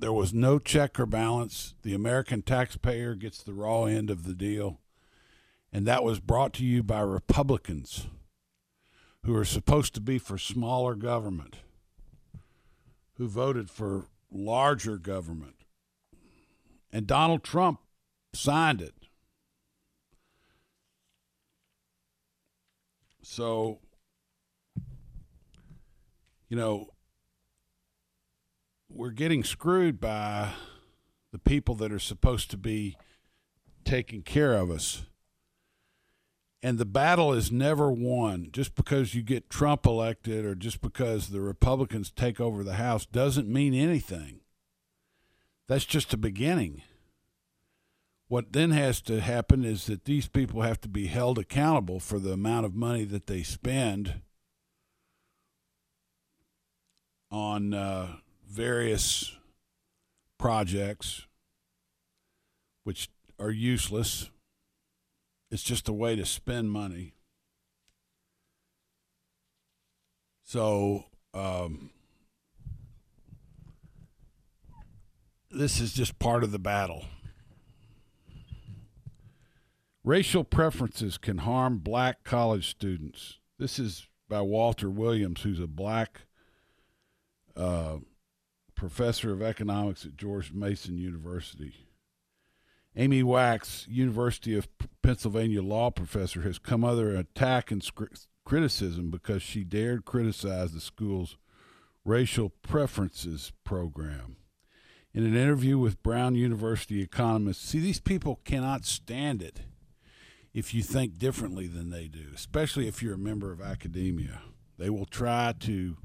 There 0.00 0.12
was 0.14 0.32
no 0.32 0.58
check 0.58 0.98
or 0.98 1.04
balance. 1.04 1.74
The 1.82 1.92
American 1.92 2.40
taxpayer 2.40 3.14
gets 3.14 3.42
the 3.42 3.52
raw 3.52 3.84
end 3.84 4.08
of 4.08 4.24
the 4.24 4.32
deal. 4.32 4.80
And 5.74 5.86
that 5.86 6.02
was 6.02 6.20
brought 6.20 6.54
to 6.54 6.64
you 6.64 6.82
by 6.82 7.00
Republicans 7.00 8.06
who 9.26 9.36
are 9.36 9.44
supposed 9.44 9.92
to 9.94 10.00
be 10.00 10.18
for 10.18 10.38
smaller 10.38 10.94
government, 10.94 11.56
who 13.18 13.28
voted 13.28 13.68
for 13.68 14.06
larger 14.32 14.96
government. 14.96 15.66
And 16.90 17.06
Donald 17.06 17.44
Trump 17.44 17.80
signed 18.32 18.80
it. 18.80 18.94
So, 23.22 23.80
you 26.48 26.56
know, 26.56 26.88
we're 29.00 29.08
getting 29.08 29.42
screwed 29.42 29.98
by 29.98 30.50
the 31.32 31.38
people 31.38 31.74
that 31.74 31.90
are 31.90 31.98
supposed 31.98 32.50
to 32.50 32.58
be 32.58 32.98
taking 33.82 34.20
care 34.20 34.52
of 34.52 34.70
us. 34.70 35.06
And 36.62 36.76
the 36.76 36.84
battle 36.84 37.32
is 37.32 37.50
never 37.50 37.90
won. 37.90 38.50
Just 38.52 38.74
because 38.74 39.14
you 39.14 39.22
get 39.22 39.48
Trump 39.48 39.86
elected 39.86 40.44
or 40.44 40.54
just 40.54 40.82
because 40.82 41.28
the 41.28 41.40
Republicans 41.40 42.10
take 42.10 42.42
over 42.42 42.62
the 42.62 42.74
House 42.74 43.06
doesn't 43.06 43.48
mean 43.48 43.72
anything. 43.72 44.40
That's 45.66 45.86
just 45.86 46.12
a 46.12 46.18
beginning. 46.18 46.82
What 48.28 48.52
then 48.52 48.70
has 48.72 49.00
to 49.02 49.22
happen 49.22 49.64
is 49.64 49.86
that 49.86 50.04
these 50.04 50.28
people 50.28 50.60
have 50.60 50.78
to 50.82 50.90
be 50.90 51.06
held 51.06 51.38
accountable 51.38 52.00
for 52.00 52.18
the 52.18 52.34
amount 52.34 52.66
of 52.66 52.74
money 52.74 53.04
that 53.04 53.28
they 53.28 53.44
spend 53.44 54.20
on 57.30 57.72
uh, 57.72 58.16
various 58.50 59.36
projects, 60.38 61.26
which 62.84 63.08
are 63.38 63.50
useless. 63.50 64.30
It's 65.50 65.62
just 65.62 65.88
a 65.88 65.92
way 65.92 66.16
to 66.16 66.26
spend 66.26 66.70
money. 66.70 67.14
So, 70.44 71.04
um, 71.32 71.90
this 75.50 75.80
is 75.80 75.92
just 75.92 76.18
part 76.18 76.42
of 76.42 76.50
the 76.50 76.58
battle. 76.58 77.04
Racial 80.02 80.42
preferences 80.42 81.18
can 81.18 81.38
harm 81.38 81.78
black 81.78 82.24
college 82.24 82.68
students. 82.68 83.38
This 83.58 83.78
is 83.78 84.08
by 84.28 84.40
Walter 84.40 84.90
Williams, 84.90 85.42
who's 85.42 85.60
a 85.60 85.66
black 85.66 86.22
uh, 87.56 87.98
professor 88.80 89.30
of 89.30 89.42
economics 89.42 90.06
at 90.06 90.16
George 90.16 90.54
Mason 90.54 90.96
University. 90.96 91.86
Amy 92.96 93.22
Wax, 93.22 93.86
University 93.86 94.56
of 94.56 94.68
Pennsylvania 95.02 95.62
law 95.62 95.90
professor, 95.90 96.40
has 96.40 96.58
come 96.58 96.82
under 96.82 97.14
attack 97.14 97.70
and 97.70 97.86
criticism 98.46 99.10
because 99.10 99.42
she 99.42 99.64
dared 99.64 100.06
criticize 100.06 100.72
the 100.72 100.80
school's 100.80 101.36
racial 102.06 102.48
preferences 102.62 103.52
program. 103.64 104.36
In 105.12 105.26
an 105.26 105.36
interview 105.36 105.76
with 105.76 106.02
Brown 106.02 106.34
University 106.34 107.02
economists, 107.02 107.68
see, 107.68 107.80
these 107.80 108.00
people 108.00 108.40
cannot 108.46 108.86
stand 108.86 109.42
it 109.42 109.60
if 110.54 110.72
you 110.72 110.82
think 110.82 111.18
differently 111.18 111.66
than 111.66 111.90
they 111.90 112.08
do, 112.08 112.28
especially 112.34 112.88
if 112.88 113.02
you're 113.02 113.12
a 113.12 113.18
member 113.18 113.52
of 113.52 113.60
academia. 113.60 114.40
They 114.78 114.88
will 114.88 115.04
try 115.04 115.52
to 115.60 115.98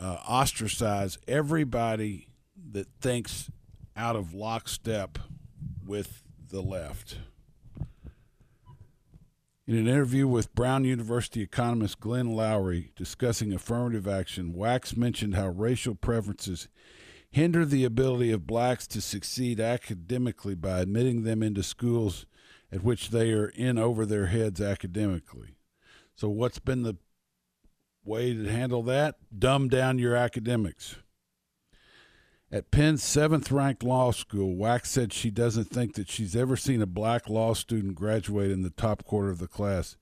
uh, 0.00 0.18
ostracize 0.26 1.18
everybody 1.28 2.28
that 2.72 2.88
thinks 3.00 3.50
out 3.96 4.16
of 4.16 4.32
lockstep 4.32 5.18
with 5.84 6.22
the 6.50 6.62
left. 6.62 7.18
In 9.66 9.76
an 9.76 9.86
interview 9.86 10.26
with 10.26 10.54
Brown 10.54 10.84
University 10.84 11.42
economist 11.42 12.00
Glenn 12.00 12.28
Loury 12.28 12.90
discussing 12.96 13.52
affirmative 13.52 14.08
action, 14.08 14.52
Wax 14.52 14.96
mentioned 14.96 15.36
how 15.36 15.48
racial 15.48 15.94
preferences 15.94 16.66
hinder 17.30 17.64
the 17.64 17.84
ability 17.84 18.32
of 18.32 18.46
blacks 18.46 18.88
to 18.88 19.00
succeed 19.00 19.60
academically 19.60 20.56
by 20.56 20.80
admitting 20.80 21.22
them 21.22 21.42
into 21.42 21.62
schools 21.62 22.26
at 22.72 22.82
which 22.82 23.10
they 23.10 23.30
are 23.30 23.48
in 23.48 23.78
over 23.78 24.04
their 24.04 24.26
heads 24.26 24.60
academically. 24.60 25.56
So, 26.16 26.28
what's 26.28 26.58
been 26.58 26.82
the 26.82 26.96
way 28.04 28.34
to 28.34 28.50
handle 28.50 28.82
that? 28.84 29.16
Dumb 29.36 29.68
down 29.68 29.98
your 29.98 30.14
academics. 30.14 30.96
At 32.52 32.70
Penn's 32.70 33.02
seventh 33.02 33.52
ranked 33.52 33.84
law 33.84 34.10
school, 34.10 34.56
Wax 34.56 34.90
said 34.90 35.12
she 35.12 35.30
doesn't 35.30 35.70
think 35.70 35.94
that 35.94 36.10
she's 36.10 36.34
ever 36.34 36.56
seen 36.56 36.82
a 36.82 36.86
black 36.86 37.28
law 37.28 37.54
student 37.54 37.94
graduate 37.94 38.50
in 38.50 38.62
the 38.62 38.70
top 38.70 39.04
quarter 39.04 39.30
of 39.30 39.38
the 39.38 39.46
class, 39.46 39.96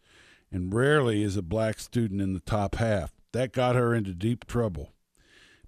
and 0.51 0.73
rarely 0.73 1.23
is 1.23 1.37
a 1.37 1.43
black 1.43 1.79
student 1.79 2.23
in 2.23 2.33
the 2.33 2.41
top 2.41 2.77
half. 2.77 3.13
That 3.33 3.53
got 3.53 3.77
her 3.77 3.95
into 3.95 4.15
deep 4.15 4.47
trouble. 4.47 4.95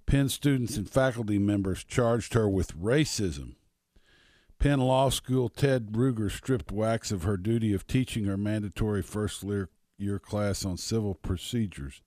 Penn 0.07 0.29
students 0.29 0.75
and 0.75 0.89
faculty 0.89 1.37
members 1.37 1.83
charged 1.83 2.33
her 2.33 2.49
with 2.49 2.75
racism 2.75 3.53
Penn 4.61 4.79
Law 4.79 5.09
School, 5.09 5.49
Ted 5.49 5.93
Ruger 5.93 6.29
stripped 6.29 6.71
Wax 6.71 7.11
of 7.11 7.23
her 7.23 7.35
duty 7.35 7.73
of 7.73 7.87
teaching 7.87 8.25
her 8.25 8.37
mandatory 8.37 9.01
first 9.01 9.43
year 9.97 10.19
class 10.19 10.63
on 10.63 10.77
civil 10.77 11.15
procedures. 11.15 12.03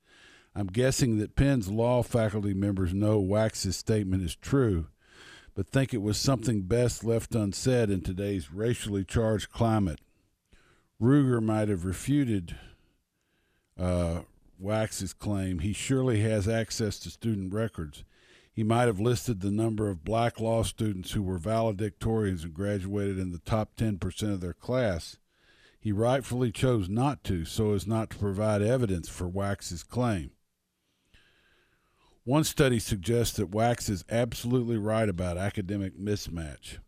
I'm 0.57 0.69
guessing 0.69 1.19
that 1.19 1.35
Penn's 1.35 1.69
law 1.69 2.03
faculty 2.05 2.55
members 2.55 2.95
know 2.95 3.19
Wax's 3.19 3.77
statement 3.77 4.23
is 4.23 4.37
true, 4.37 4.87
but 5.55 5.67
think 5.67 5.93
it 5.93 6.03
was 6.03 6.17
something 6.17 6.62
best 6.62 7.03
left 7.03 7.35
unsaid 7.35 7.90
in 7.90 8.03
today's 8.03 8.53
racially 8.53 9.05
charged 9.05 9.51
climate. 9.51 10.01
Ruger 11.03 11.43
might 11.43 11.69
have 11.69 11.85
refuted 11.85 12.57
uh, 13.77 14.21
Wax's 14.59 15.12
claim. 15.12 15.59
He 15.59 15.73
surely 15.73 16.21
has 16.21 16.47
access 16.47 17.01
to 17.01 17.11
student 17.11 17.53
records. 17.53 18.05
He 18.53 18.62
might 18.62 18.87
have 18.87 19.01
listed 19.01 19.40
the 19.40 19.51
number 19.51 19.88
of 19.88 20.05
black 20.05 20.38
law 20.38 20.62
students 20.62 21.11
who 21.11 21.23
were 21.23 21.40
valedictorians 21.40 22.45
and 22.45 22.55
graduated 22.55 23.19
in 23.19 23.33
the 23.33 23.40
top 23.40 23.75
10% 23.77 24.33
of 24.33 24.40
their 24.40 24.53
class. 24.53 25.17
He 25.81 25.90
rightfully 25.90 26.53
chose 26.53 26.88
not 26.88 27.25
to, 27.25 27.45
so 27.45 27.73
as 27.73 27.88
not 27.88 28.11
to 28.11 28.19
provide 28.19 28.62
evidence 28.62 29.09
for 29.09 29.29
Wax's 29.29 29.83
claim. 29.83 30.31
One 32.27 32.45
study 32.45 32.79
suggests 32.79 33.37
that 33.37 33.51
Wax 33.51 33.91
is 33.91 34.03
absolutely 34.09 34.79
right 34.79 35.11
about 35.11 35.37
academic 35.37 35.99
mismatch. 35.99 36.79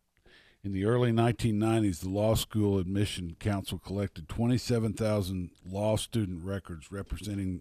In 0.64 0.72
the 0.72 0.86
early 0.86 1.12
1990s, 1.12 2.00
the 2.00 2.08
Law 2.08 2.34
School 2.34 2.78
Admission 2.78 3.36
Council 3.38 3.78
collected 3.78 4.30
27,000 4.30 5.50
law 5.68 5.96
student 5.96 6.42
records 6.42 6.90
representing 6.90 7.60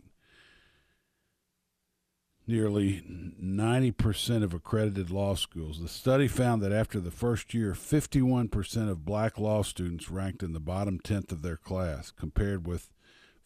nearly 2.48 3.02
90% 3.02 4.44
of 4.44 4.54
accredited 4.54 5.12
law 5.12 5.36
schools. 5.36 5.82
The 5.82 5.90
study 5.90 6.30
found 6.30 6.62
that 6.62 6.72
after 6.72 7.02
the 7.02 7.12
first 7.12 7.54
year, 7.54 7.74
51% 7.74 8.90
of 8.90 9.04
black 9.04 9.38
law 9.38 9.64
students 9.64 10.10
ranked 10.10 10.44
in 10.44 10.54
the 10.54 10.62
bottom 10.62 10.98
tenth 11.00 11.32
of 11.34 11.42
their 11.42 11.58
class, 11.58 12.12
compared 12.12 12.66
with 12.66 12.90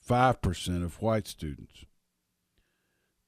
5% 0.07 0.83
of 0.83 1.01
white 1.01 1.27
students. 1.27 1.85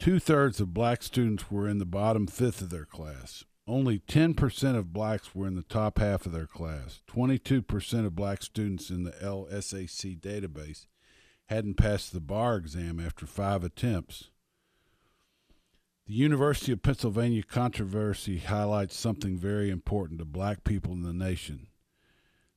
Two 0.01 0.17
thirds 0.17 0.59
of 0.59 0.73
black 0.73 1.03
students 1.03 1.51
were 1.51 1.67
in 1.67 1.77
the 1.77 1.85
bottom 1.85 2.25
fifth 2.25 2.59
of 2.59 2.71
their 2.71 2.85
class. 2.85 3.43
Only 3.67 3.99
10% 3.99 4.75
of 4.75 4.91
blacks 4.91 5.35
were 5.35 5.45
in 5.45 5.53
the 5.53 5.61
top 5.61 5.99
half 5.99 6.25
of 6.25 6.31
their 6.31 6.47
class. 6.47 7.01
22% 7.07 8.07
of 8.07 8.15
black 8.15 8.41
students 8.41 8.89
in 8.89 9.03
the 9.03 9.11
LSAC 9.11 10.19
database 10.19 10.87
hadn't 11.49 11.75
passed 11.75 12.13
the 12.13 12.19
bar 12.19 12.55
exam 12.55 12.99
after 12.99 13.27
five 13.27 13.63
attempts. 13.63 14.31
The 16.07 16.15
University 16.15 16.71
of 16.71 16.81
Pennsylvania 16.81 17.43
controversy 17.43 18.39
highlights 18.39 18.97
something 18.97 19.37
very 19.37 19.69
important 19.69 20.17
to 20.17 20.25
black 20.25 20.63
people 20.63 20.93
in 20.93 21.03
the 21.03 21.13
nation. 21.13 21.67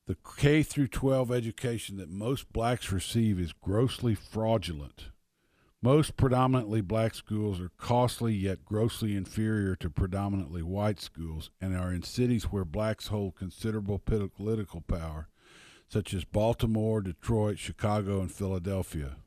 The 0.07 0.17
K 0.39 0.63
through 0.63 0.87
12 0.87 1.31
education 1.31 1.97
that 1.97 2.09
most 2.09 2.51
blacks 2.51 2.91
receive 2.91 3.39
is 3.39 3.53
grossly 3.53 4.15
fraudulent. 4.15 5.09
Most 5.81 6.17
predominantly 6.17 6.81
black 6.81 7.13
schools 7.13 7.59
are 7.59 7.71
costly 7.77 8.33
yet 8.33 8.65
grossly 8.65 9.15
inferior 9.15 9.75
to 9.75 9.89
predominantly 9.89 10.63
white 10.63 10.99
schools 10.99 11.51
and 11.61 11.75
are 11.75 11.93
in 11.93 12.01
cities 12.01 12.45
where 12.45 12.65
blacks 12.65 13.07
hold 13.07 13.35
considerable 13.35 13.99
political 13.99 14.81
power, 14.81 15.27
such 15.87 16.13
as 16.13 16.23
Baltimore, 16.23 17.01
Detroit, 17.01 17.59
Chicago, 17.59 18.19
and 18.19 18.31
Philadelphia. 18.31 19.17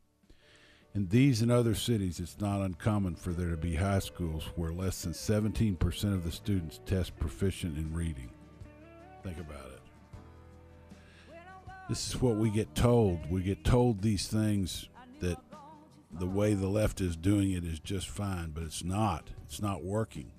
In 0.95 1.09
these 1.09 1.43
and 1.43 1.53
other 1.53 1.77
cities, 1.77 2.19
it's 2.19 2.41
not 2.41 2.61
uncommon 2.61 3.15
for 3.15 3.33
there 3.33 3.51
to 3.51 3.57
be 3.57 3.77
high 3.77 4.01
schools 4.01 4.51
where 4.57 4.73
less 4.73 5.03
than 5.03 5.13
17% 5.13 6.15
of 6.15 6.25
the 6.25 6.33
students 6.33 6.81
test 6.87 7.17
proficient 7.19 7.79
in 7.79 7.93
reading. 7.93 8.31
Think 9.23 9.39
about 9.39 9.71
it. 9.75 11.35
This 11.89 12.09
is 12.09 12.21
what 12.21 12.37
we 12.37 12.51
get 12.51 12.75
told. 12.75 13.31
We 13.31 13.43
get 13.43 13.65
told 13.65 14.03
these 14.03 14.27
things 14.27 14.89
the 16.11 16.27
way 16.27 16.55
the 16.55 16.69
left 16.69 17.01
is 17.01 17.17
doing 17.17 17.53
it 17.53 17.65
is 17.65 17.79
just 17.79 18.09
fine, 18.09 18.51
but 18.51 18.63
it's 18.63 18.83
not. 18.83 19.31
It's 19.45 19.61
not 19.61 19.85
working. 19.85 20.31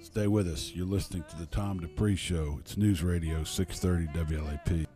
Stay 0.00 0.26
with 0.26 0.48
us. 0.48 0.72
You're 0.74 0.86
listening 0.86 1.24
to 1.30 1.36
the 1.36 1.46
Tom 1.46 1.80
Dupree 1.80 2.16
Show. 2.16 2.56
It's 2.60 2.76
News 2.76 3.02
Radio 3.02 3.44
630 3.44 4.34
WLAP. 4.34 4.86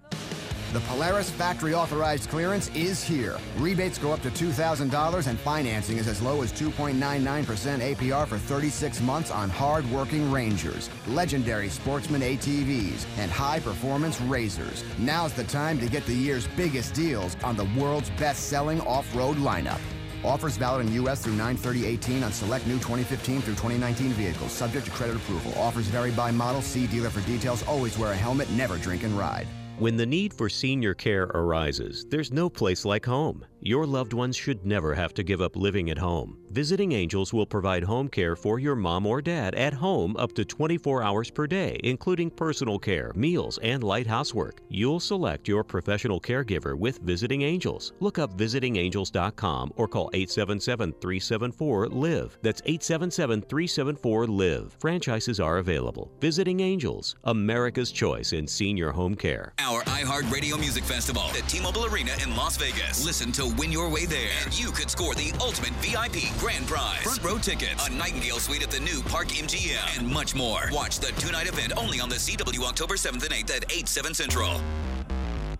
The 0.73 0.81
Polaris 0.81 1.29
factory 1.29 1.75
authorized 1.75 2.31
clearance 2.31 2.69
is 2.69 3.05
here. 3.05 3.37
Rebates 3.59 3.99
go 3.99 4.11
up 4.11 4.23
to 4.23 4.31
$2,000 4.31 5.27
and 5.27 5.39
financing 5.39 5.99
is 5.99 6.09
as 6.09 6.23
low 6.23 6.41
as 6.41 6.51
2.99% 6.51 7.95
APR 7.95 8.27
for 8.27 8.39
36 8.39 9.03
months 9.03 9.31
on 9.31 9.51
hard-working 9.51 10.33
Rangers, 10.33 10.89
legendary 11.07 11.69
sportsman 11.69 12.23
ATVs, 12.23 13.05
and 13.19 13.31
high-performance 13.31 14.17
RZRs. 14.21 14.83
Now's 14.99 15.35
the 15.35 15.45
time 15.45 15.79
to 15.79 15.91
get 15.91 16.07
the 16.07 16.15
year's 16.15 16.47
biggest 16.57 16.95
deals 16.95 17.37
on 17.45 17.55
the 17.55 17.69
world's 17.77 18.09
best-selling 18.13 18.81
off-road 18.81 19.37
lineup. 19.37 19.81
Offers 20.25 20.57
valid 20.57 20.87
in 20.87 20.95
U.S. 20.95 21.23
through 21.23 21.37
93018 21.37 22.23
on 22.23 22.33
select 22.33 22.67
new 22.67 22.79
2015 22.79 23.43
through 23.43 23.55
2019 23.57 24.13
vehicles, 24.13 24.53
subject 24.53 24.87
to 24.87 24.91
credit 24.93 25.17
approval. 25.17 25.53
Offers 25.59 25.89
vary 25.89 26.13
by 26.13 26.31
model. 26.31 26.63
See 26.63 26.87
dealer 26.87 27.11
for 27.11 27.21
details. 27.27 27.63
Always 27.65 27.99
wear 27.99 28.13
a 28.13 28.17
helmet. 28.17 28.49
Never 28.53 28.79
drink 28.79 29.03
and 29.03 29.19
ride. 29.19 29.47
When 29.83 29.97
the 29.97 30.07
need 30.07 30.33
for 30.33 30.49
senior 30.49 30.95
care 30.95 31.25
arises, 31.25 32.07
there's 32.09 32.33
no 32.33 32.49
place 32.49 32.85
like 32.85 33.05
home. 33.05 33.45
Your 33.65 33.87
loved 33.87 34.13
ones 34.13 34.35
should 34.35 34.67
never 34.67 34.93
have 34.93 35.15
to 35.15 35.23
give 35.23 35.41
up 35.41 35.55
living 35.55 35.89
at 35.89 35.99
home. 35.99 36.37
Visiting 36.51 36.91
Angels 36.91 37.33
will 37.33 37.47
provide 37.47 37.85
home 37.85 38.09
care 38.09 38.35
for 38.35 38.59
your 38.59 38.75
mom 38.75 39.07
or 39.07 39.23
dad 39.23 39.55
at 39.55 39.73
home 39.73 40.17
up 40.17 40.33
to 40.33 40.45
24 40.45 41.05
hours 41.05 41.31
per 41.31 41.47
day, 41.47 41.79
including 41.85 42.29
personal 42.29 42.77
care, 42.77 43.13
meals, 43.15 43.59
and 43.63 43.85
light 43.85 44.09
housework. 44.09 44.61
You'll 44.69 44.99
select 44.99 45.47
your 45.47 45.63
professional 45.63 46.21
caregiver 46.21 46.77
with 46.77 46.99
Visiting 47.03 47.43
Angels. 47.43 47.93
Look 48.01 48.19
up 48.19 48.37
visitingangels.com 48.37 49.75
or 49.77 49.87
call 49.87 50.11
877 50.13 50.95
374 51.01 51.89
LIVE. 51.91 52.39
That's 52.43 52.63
877 52.65 53.43
374 53.43 54.27
LIVE. 54.27 54.77
Franchises 54.81 55.39
are 55.39 55.59
available. 55.59 56.11
Visiting 56.21 56.59
Angels, 56.59 57.15
America's 57.23 57.93
choice 57.93 58.33
in 58.33 58.49
senior 58.49 58.91
home 58.91 59.15
care. 59.15 59.53
Our 59.61 59.85
iHeartRadio 59.85 60.59
Music 60.59 60.83
Festival 60.83 61.31
at 61.37 61.49
T-Mobile 61.49 61.85
Arena 61.85 62.11
in 62.21 62.35
Las 62.35 62.57
Vegas. 62.57 63.07
Listen 63.07 63.31
to 63.33 63.52
win 63.59 63.73
your 63.73 63.89
way 63.89 64.07
there, 64.07 64.31
and 64.45 64.59
you 64.59 64.71
could 64.71 64.91
score 64.91 65.15
the 65.15 65.33
ultimate 65.41 65.73
VIP 65.81 66.37
grand 66.39 66.67
prize: 66.67 67.03
front 67.03 67.23
row 67.23 67.39
tickets, 67.39 67.89
a 67.89 67.93
Nightingale 67.93 68.39
suite 68.39 68.63
at 68.63 68.71
the 68.71 68.81
new 68.81 69.03
Park 69.03 69.29
MGM, 69.29 69.99
and 69.99 70.09
much 70.09 70.35
more. 70.35 70.63
Watch 70.73 70.99
the 70.99 71.13
two-night 71.21 71.49
event 71.49 71.73
only 71.77 72.01
on 72.01 72.09
the 72.09 72.17
CW 72.17 72.63
October 72.65 72.95
7th 72.95 73.25
and 73.25 73.33
8th 73.33 73.57
at 73.57 73.73
8 73.73 73.89
7 73.89 74.15
Central. 74.15 74.61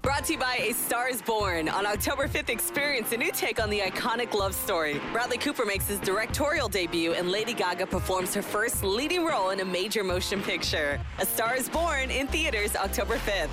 Brought 0.03 0.25
to 0.25 0.33
you 0.33 0.39
by 0.41 0.57
A 0.57 0.73
Star 0.73 1.09
is 1.09 1.23
Born. 1.23 1.69
On 1.69 1.87
October 1.87 2.27
5th, 2.27 2.49
experience 2.49 3.13
a 3.13 3.17
new 3.17 3.31
take 3.31 3.63
on 3.63 3.71
the 3.71 3.79
iconic 3.79 4.35
love 4.35 4.53
story. 4.53 5.01
Bradley 5.13 5.39
Cooper 5.39 5.65
makes 5.65 5.87
his 5.87 6.01
directorial 6.01 6.69
debut, 6.69 7.13
and 7.13 7.31
Lady 7.31 7.55
Gaga 7.55 7.87
performs 7.87 8.35
her 8.35 8.43
first 8.43 8.83
leading 8.83 9.25
role 9.25 9.51
in 9.51 9.61
a 9.61 9.65
major 9.65 10.03
motion 10.03 10.43
picture. 10.43 11.01
A 11.21 11.25
Star 11.25 11.55
is 11.55 11.69
Born 11.69 12.11
in 12.11 12.27
theaters 12.27 12.75
October 12.75 13.15
5th. 13.17 13.49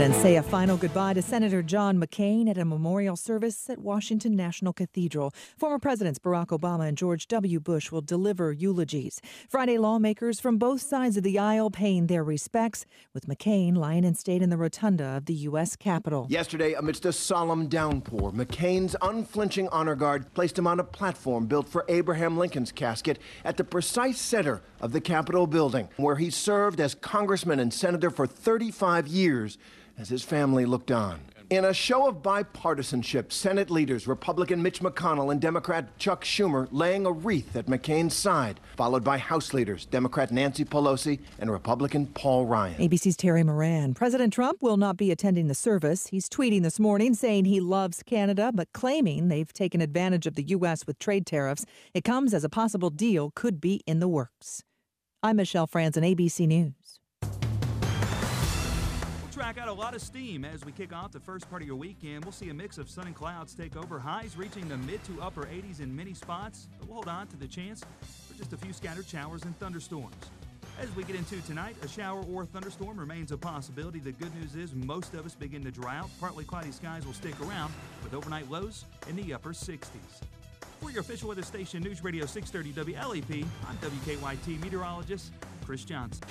And 0.00 0.14
say 0.14 0.36
a 0.36 0.44
final 0.44 0.76
goodbye 0.76 1.14
to 1.14 1.22
Senator 1.22 1.60
John 1.60 1.98
McCain 1.98 2.48
at 2.48 2.56
a 2.56 2.64
memorial 2.64 3.16
service 3.16 3.68
at 3.68 3.80
Washington 3.80 4.36
National 4.36 4.72
Cathedral. 4.72 5.34
Former 5.56 5.80
Presidents 5.80 6.20
Barack 6.20 6.46
Obama 6.46 6.86
and 6.86 6.96
George 6.96 7.26
W. 7.26 7.58
Bush 7.58 7.90
will 7.90 8.00
deliver 8.00 8.52
eulogies. 8.52 9.20
Friday, 9.48 9.76
lawmakers 9.76 10.38
from 10.38 10.56
both 10.56 10.80
sides 10.80 11.16
of 11.16 11.24
the 11.24 11.36
aisle 11.36 11.68
paying 11.68 12.06
their 12.06 12.22
respects, 12.22 12.86
with 13.12 13.26
McCain 13.26 13.76
lying 13.76 14.04
in 14.04 14.14
state 14.14 14.40
in 14.40 14.50
the 14.50 14.56
rotunda 14.56 15.16
of 15.16 15.26
the 15.26 15.34
U.S. 15.34 15.74
Capitol. 15.74 16.28
Yesterday, 16.30 16.74
amidst 16.74 17.04
a 17.04 17.12
solemn 17.12 17.66
downpour, 17.66 18.30
McCain's 18.30 18.94
unflinching 19.02 19.68
honor 19.70 19.96
guard 19.96 20.32
placed 20.32 20.56
him 20.56 20.68
on 20.68 20.78
a 20.78 20.84
platform 20.84 21.46
built 21.46 21.68
for 21.68 21.84
Abraham 21.88 22.38
Lincoln's 22.38 22.70
casket 22.70 23.18
at 23.44 23.56
the 23.56 23.64
precise 23.64 24.20
center 24.20 24.62
of 24.80 24.92
the 24.92 25.00
Capitol 25.00 25.48
building, 25.48 25.88
where 25.96 26.16
he 26.16 26.30
served 26.30 26.80
as 26.80 26.94
congressman 26.94 27.58
and 27.58 27.74
senator 27.74 28.10
for 28.10 28.28
35 28.28 29.08
years 29.08 29.58
as 29.98 30.08
his 30.08 30.22
family 30.22 30.64
looked 30.64 30.90
on. 30.90 31.20
In 31.50 31.64
a 31.64 31.72
show 31.72 32.06
of 32.06 32.16
bipartisanship, 32.16 33.32
Senate 33.32 33.70
leaders 33.70 34.06
Republican 34.06 34.62
Mitch 34.62 34.80
McConnell 34.80 35.32
and 35.32 35.40
Democrat 35.40 35.96
Chuck 35.98 36.22
Schumer 36.22 36.68
laying 36.70 37.06
a 37.06 37.10
wreath 37.10 37.56
at 37.56 37.64
McCain's 37.64 38.14
side, 38.14 38.60
followed 38.76 39.02
by 39.02 39.16
House 39.16 39.54
leaders 39.54 39.86
Democrat 39.86 40.30
Nancy 40.30 40.66
Pelosi 40.66 41.20
and 41.38 41.50
Republican 41.50 42.06
Paul 42.08 42.44
Ryan. 42.44 42.86
ABC's 42.86 43.16
Terry 43.16 43.42
Moran. 43.42 43.94
President 43.94 44.30
Trump 44.30 44.58
will 44.60 44.76
not 44.76 44.98
be 44.98 45.10
attending 45.10 45.48
the 45.48 45.54
service. 45.54 46.08
He's 46.08 46.28
tweeting 46.28 46.62
this 46.62 46.78
morning 46.78 47.14
saying 47.14 47.46
he 47.46 47.60
loves 47.60 48.02
Canada, 48.02 48.52
but 48.54 48.70
claiming 48.74 49.28
they've 49.28 49.52
taken 49.54 49.80
advantage 49.80 50.26
of 50.26 50.34
the 50.34 50.44
U.S. 50.48 50.86
with 50.86 50.98
trade 50.98 51.24
tariffs. 51.24 51.64
It 51.94 52.04
comes 52.04 52.34
as 52.34 52.44
a 52.44 52.50
possible 52.50 52.90
deal 52.90 53.32
could 53.34 53.58
be 53.58 53.80
in 53.86 54.00
the 54.00 54.08
works. 54.08 54.64
I'm 55.22 55.36
Michelle 55.36 55.66
Franzen, 55.66 56.04
ABC 56.04 56.46
News 56.46 56.77
track 59.38 59.56
out 59.56 59.68
a 59.68 59.72
lot 59.72 59.94
of 59.94 60.02
steam 60.02 60.44
as 60.44 60.64
we 60.64 60.72
kick 60.72 60.92
off 60.92 61.12
the 61.12 61.20
first 61.20 61.48
part 61.48 61.62
of 61.62 61.68
your 61.68 61.76
weekend. 61.76 62.24
We'll 62.24 62.32
see 62.32 62.48
a 62.48 62.54
mix 62.54 62.76
of 62.76 62.90
sun 62.90 63.06
and 63.06 63.14
clouds 63.14 63.54
take 63.54 63.76
over, 63.76 63.96
highs 63.96 64.36
reaching 64.36 64.68
the 64.68 64.76
mid 64.78 65.04
to 65.04 65.22
upper 65.22 65.42
80s 65.42 65.78
in 65.80 65.94
many 65.94 66.12
spots, 66.12 66.66
but 66.76 66.88
we'll 66.88 66.96
hold 66.96 67.06
on 67.06 67.28
to 67.28 67.36
the 67.36 67.46
chance 67.46 67.84
for 68.26 68.36
just 68.36 68.52
a 68.52 68.56
few 68.56 68.72
scattered 68.72 69.06
showers 69.06 69.44
and 69.44 69.56
thunderstorms. 69.60 70.16
As 70.80 70.92
we 70.96 71.04
get 71.04 71.14
into 71.14 71.40
tonight, 71.42 71.76
a 71.82 71.88
shower 71.88 72.24
or 72.24 72.46
thunderstorm 72.46 72.98
remains 72.98 73.30
a 73.30 73.38
possibility. 73.38 74.00
The 74.00 74.10
good 74.10 74.34
news 74.34 74.56
is 74.56 74.74
most 74.74 75.14
of 75.14 75.24
us 75.24 75.36
begin 75.36 75.62
to 75.62 75.70
dry 75.70 75.98
out. 75.98 76.10
Partly 76.18 76.42
cloudy 76.42 76.72
skies 76.72 77.06
will 77.06 77.12
stick 77.12 77.40
around 77.40 77.72
with 78.02 78.14
overnight 78.14 78.50
lows 78.50 78.86
in 79.08 79.14
the 79.14 79.32
upper 79.34 79.50
60s. 79.50 79.86
For 80.80 80.90
your 80.90 81.00
official 81.00 81.28
weather 81.28 81.42
station, 81.42 81.82
News 81.82 82.04
Radio 82.04 82.24
630 82.24 82.92
WLAP, 82.92 83.44
I'm 83.68 83.76
WKYT 83.78 84.60
meteorologist 84.60 85.32
Chris 85.66 85.84
Johnson. 85.84 86.22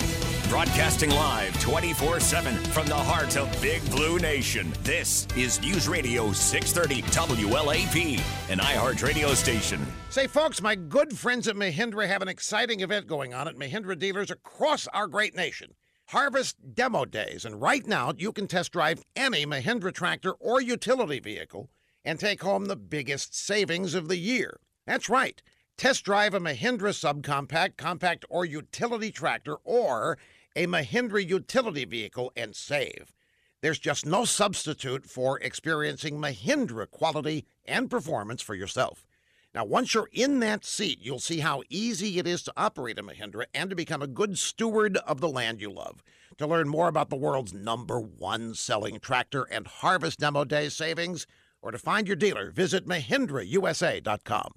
Broadcasting 0.49 1.09
live 1.09 1.59
24 1.61 2.21
7 2.21 2.55
from 2.55 2.87
the 2.87 2.95
heart 2.95 3.35
of 3.35 3.61
Big 3.61 3.87
Blue 3.91 4.17
Nation. 4.19 4.71
This 4.83 5.27
is 5.35 5.61
News 5.61 5.89
Radio 5.89 6.31
630 6.31 7.01
WLAP, 7.11 8.21
an 8.49 8.59
iHeart 8.59 9.03
radio 9.03 9.33
station. 9.33 9.85
Say, 10.09 10.27
folks, 10.27 10.61
my 10.61 10.75
good 10.75 11.17
friends 11.17 11.49
at 11.49 11.57
Mahindra 11.57 12.07
have 12.07 12.21
an 12.21 12.29
exciting 12.29 12.79
event 12.79 13.05
going 13.05 13.33
on 13.33 13.49
at 13.49 13.57
Mahindra 13.57 13.99
dealers 13.99 14.31
across 14.31 14.87
our 14.87 15.07
great 15.07 15.35
nation. 15.35 15.73
Harvest 16.07 16.55
Demo 16.73 17.03
Days, 17.03 17.43
and 17.43 17.61
right 17.61 17.85
now 17.85 18.13
you 18.17 18.31
can 18.31 18.47
test 18.47 18.71
drive 18.71 19.03
any 19.13 19.45
Mahindra 19.45 19.93
tractor 19.93 20.31
or 20.31 20.61
utility 20.61 21.19
vehicle 21.19 21.69
and 22.05 22.19
take 22.19 22.41
home 22.41 22.65
the 22.65 22.75
biggest 22.75 23.35
savings 23.35 23.93
of 23.93 24.07
the 24.07 24.17
year. 24.17 24.59
That's 24.85 25.09
right. 25.09 25.41
Test 25.77 26.05
drive 26.05 26.33
a 26.33 26.39
Mahindra 26.39 26.93
subcompact, 26.93 27.77
compact, 27.77 28.25
or 28.29 28.45
utility 28.45 29.11
tractor 29.11 29.57
or 29.63 30.17
a 30.55 30.65
Mahindra 30.65 31.27
utility 31.27 31.85
vehicle 31.85 32.31
and 32.35 32.55
save. 32.55 33.13
There's 33.61 33.79
just 33.79 34.05
no 34.05 34.25
substitute 34.25 35.05
for 35.05 35.39
experiencing 35.39 36.19
Mahindra 36.19 36.89
quality 36.89 37.45
and 37.65 37.89
performance 37.89 38.41
for 38.41 38.55
yourself. 38.55 39.05
Now, 39.53 39.65
once 39.65 39.93
you're 39.93 40.09
in 40.11 40.39
that 40.39 40.65
seat, 40.65 40.99
you'll 41.01 41.19
see 41.19 41.39
how 41.39 41.63
easy 41.69 42.19
it 42.19 42.27
is 42.27 42.43
to 42.43 42.53
operate 42.55 42.99
a 42.99 43.03
Mahindra 43.03 43.45
and 43.53 43.69
to 43.69 43.75
become 43.75 44.01
a 44.01 44.07
good 44.07 44.37
steward 44.37 44.97
of 44.97 45.19
the 45.19 45.29
land 45.29 45.61
you 45.61 45.71
love. 45.71 46.03
To 46.37 46.45
learn 46.45 46.69
more 46.69 46.87
about 46.87 47.09
the 47.09 47.15
world's 47.15 47.53
number 47.53 47.99
one 47.99 48.53
selling 48.53 48.99
tractor 48.99 49.43
and 49.43 49.65
Harvest 49.65 50.19
Demo 50.19 50.43
Day 50.43 50.69
savings, 50.69 51.25
or 51.67 51.71
to 51.71 51.77
find 51.77 52.07
your 52.07 52.15
dealer, 52.15 52.49
visit 52.49 52.87
MahindraUSA.com. 52.87 54.53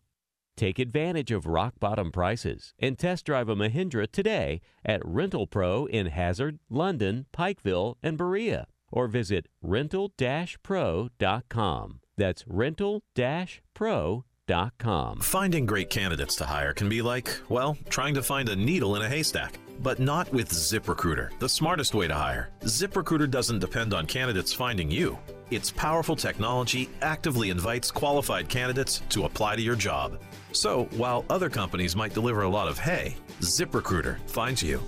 Take 0.57 0.79
advantage 0.79 1.33
of 1.33 1.47
rock 1.47 1.75
bottom 1.81 2.13
prices 2.13 2.73
and 2.79 2.97
test 2.99 3.27
drive 3.27 3.49
a 3.49 3.57
Mahindra 3.57 4.11
today 4.11 4.61
at 4.85 5.01
Rental 5.05 5.47
Pro 5.47 5.87
in 5.87 6.07
Hazard, 6.07 6.59
London, 6.69 7.27
Pikeville, 7.33 7.97
and 8.03 8.17
Berea, 8.17 8.67
or 8.93 9.09
visit 9.09 9.47
rental-pro.com. 9.63 12.01
That's 12.17 12.45
rental-pro.com. 12.47 15.21
Finding 15.21 15.67
great 15.67 15.91
candidates 15.91 16.35
to 16.37 16.45
hire 16.45 16.73
can 16.75 16.89
be 16.89 17.03
like, 17.03 17.41
well, 17.49 17.77
trying 17.89 18.15
to 18.15 18.23
find 18.23 18.49
a 18.49 18.57
needle 18.57 18.97
in 18.97 19.03
a 19.03 19.09
haystack. 19.09 19.59
But 19.83 19.99
not 19.99 20.33
with 20.33 20.51
ZipRecruiter, 20.51 21.39
the 21.39 21.49
smartest 21.49 21.95
way 21.95 22.07
to 22.07 22.15
hire. 22.15 22.51
ZipRecruiter 22.61 23.31
doesn't 23.31 23.61
depend 23.61 23.95
on 23.95 24.07
candidates 24.07 24.53
finding 24.53 24.91
you. 24.91 25.19
Its 25.51 25.73
powerful 25.73 26.17
technology 26.17 26.89
actively 27.03 27.51
invites 27.51 27.91
qualified 27.91 28.49
candidates 28.49 29.03
to 29.09 29.25
apply 29.25 29.57
to 29.57 29.63
your 29.63 29.77
job. 29.77 30.19
So, 30.53 30.85
while 30.97 31.25
other 31.29 31.49
companies 31.49 31.97
might 31.97 32.15
deliver 32.15 32.43
a 32.43 32.49
lot 32.49 32.69
of 32.69 32.79
hay, 32.79 33.17
ZipRecruiter 33.41 34.19
finds 34.29 34.63
you, 34.63 34.81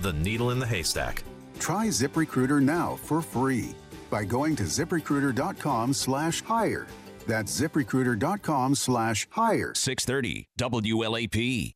the 0.00 0.12
needle 0.12 0.50
in 0.50 0.58
the 0.58 0.66
haystack. 0.66 1.22
Try 1.58 1.86
ZipRecruiter 1.86 2.62
now 2.62 2.96
for 2.96 3.22
free 3.22 3.74
by 4.10 4.24
going 4.24 4.56
to 4.56 4.64
ziprecruiter.com 4.64 5.94
slash 5.94 6.42
hire. 6.42 6.86
That's 7.26 7.58
ziprecruiter.com 7.58 8.74
slash 8.74 9.26
hire. 9.30 9.72
630 9.74 10.48
WLAP. 10.58 11.74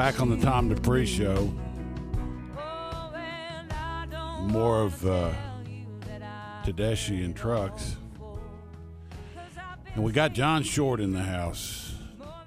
Back 0.00 0.22
on 0.22 0.30
the 0.30 0.38
Tom 0.38 0.70
Dupree 0.70 1.04
show. 1.04 1.52
More 4.40 4.80
of 4.80 5.06
uh, 5.06 5.30
Tedeschi 6.64 7.22
and 7.22 7.36
trucks. 7.36 7.98
And 9.94 10.02
we 10.02 10.12
got 10.12 10.32
John 10.32 10.62
Short 10.62 11.00
in 11.00 11.12
the 11.12 11.22
house. 11.22 11.92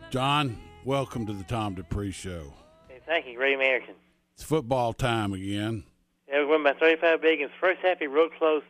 John, 0.10 0.58
welcome 0.84 1.28
to 1.28 1.34
the 1.34 1.44
Tom 1.44 1.76
Dupree 1.76 2.10
show. 2.10 2.56
Hey, 2.88 3.02
thank 3.06 3.28
you, 3.28 3.36
great 3.36 3.54
American. 3.54 3.94
It's 4.34 4.42
football 4.42 4.92
time 4.92 5.32
again. 5.32 5.84
Yeah, 6.28 6.40
we 6.40 6.46
won 6.48 6.64
by 6.64 6.74
35 6.74 7.22
big. 7.22 7.42
And 7.42 7.52
first 7.62 7.82
half, 7.84 8.00
he 8.00 8.08
real 8.08 8.30
close. 8.30 8.64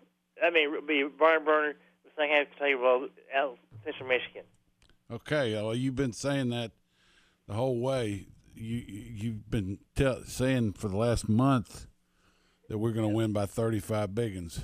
I 0.44 0.50
mean, 0.50 0.86
be 0.86 1.08
barn 1.08 1.46
burner. 1.46 1.76
The 2.04 2.10
second 2.18 2.36
half, 2.36 2.48
tell 2.60 2.68
you 2.68 2.82
well, 2.82 3.08
out 3.34 3.58
Central 3.86 4.10
Michigan. 4.10 4.44
Okay, 5.10 5.54
well, 5.54 5.74
you've 5.74 5.96
been 5.96 6.12
saying 6.12 6.50
that 6.50 6.72
the 7.48 7.54
whole 7.54 7.80
way. 7.80 8.28
You 8.56 8.84
you've 8.88 9.50
been 9.50 9.80
tell, 9.96 10.24
saying 10.26 10.74
for 10.74 10.88
the 10.88 10.98
last 10.98 11.28
month 11.28 11.88
that 12.70 12.78
we're 12.78 12.92
going 12.92 13.08
to 13.08 13.14
win 13.14 13.34
by 13.34 13.46
35 13.46 14.10
biggins. 14.10 14.64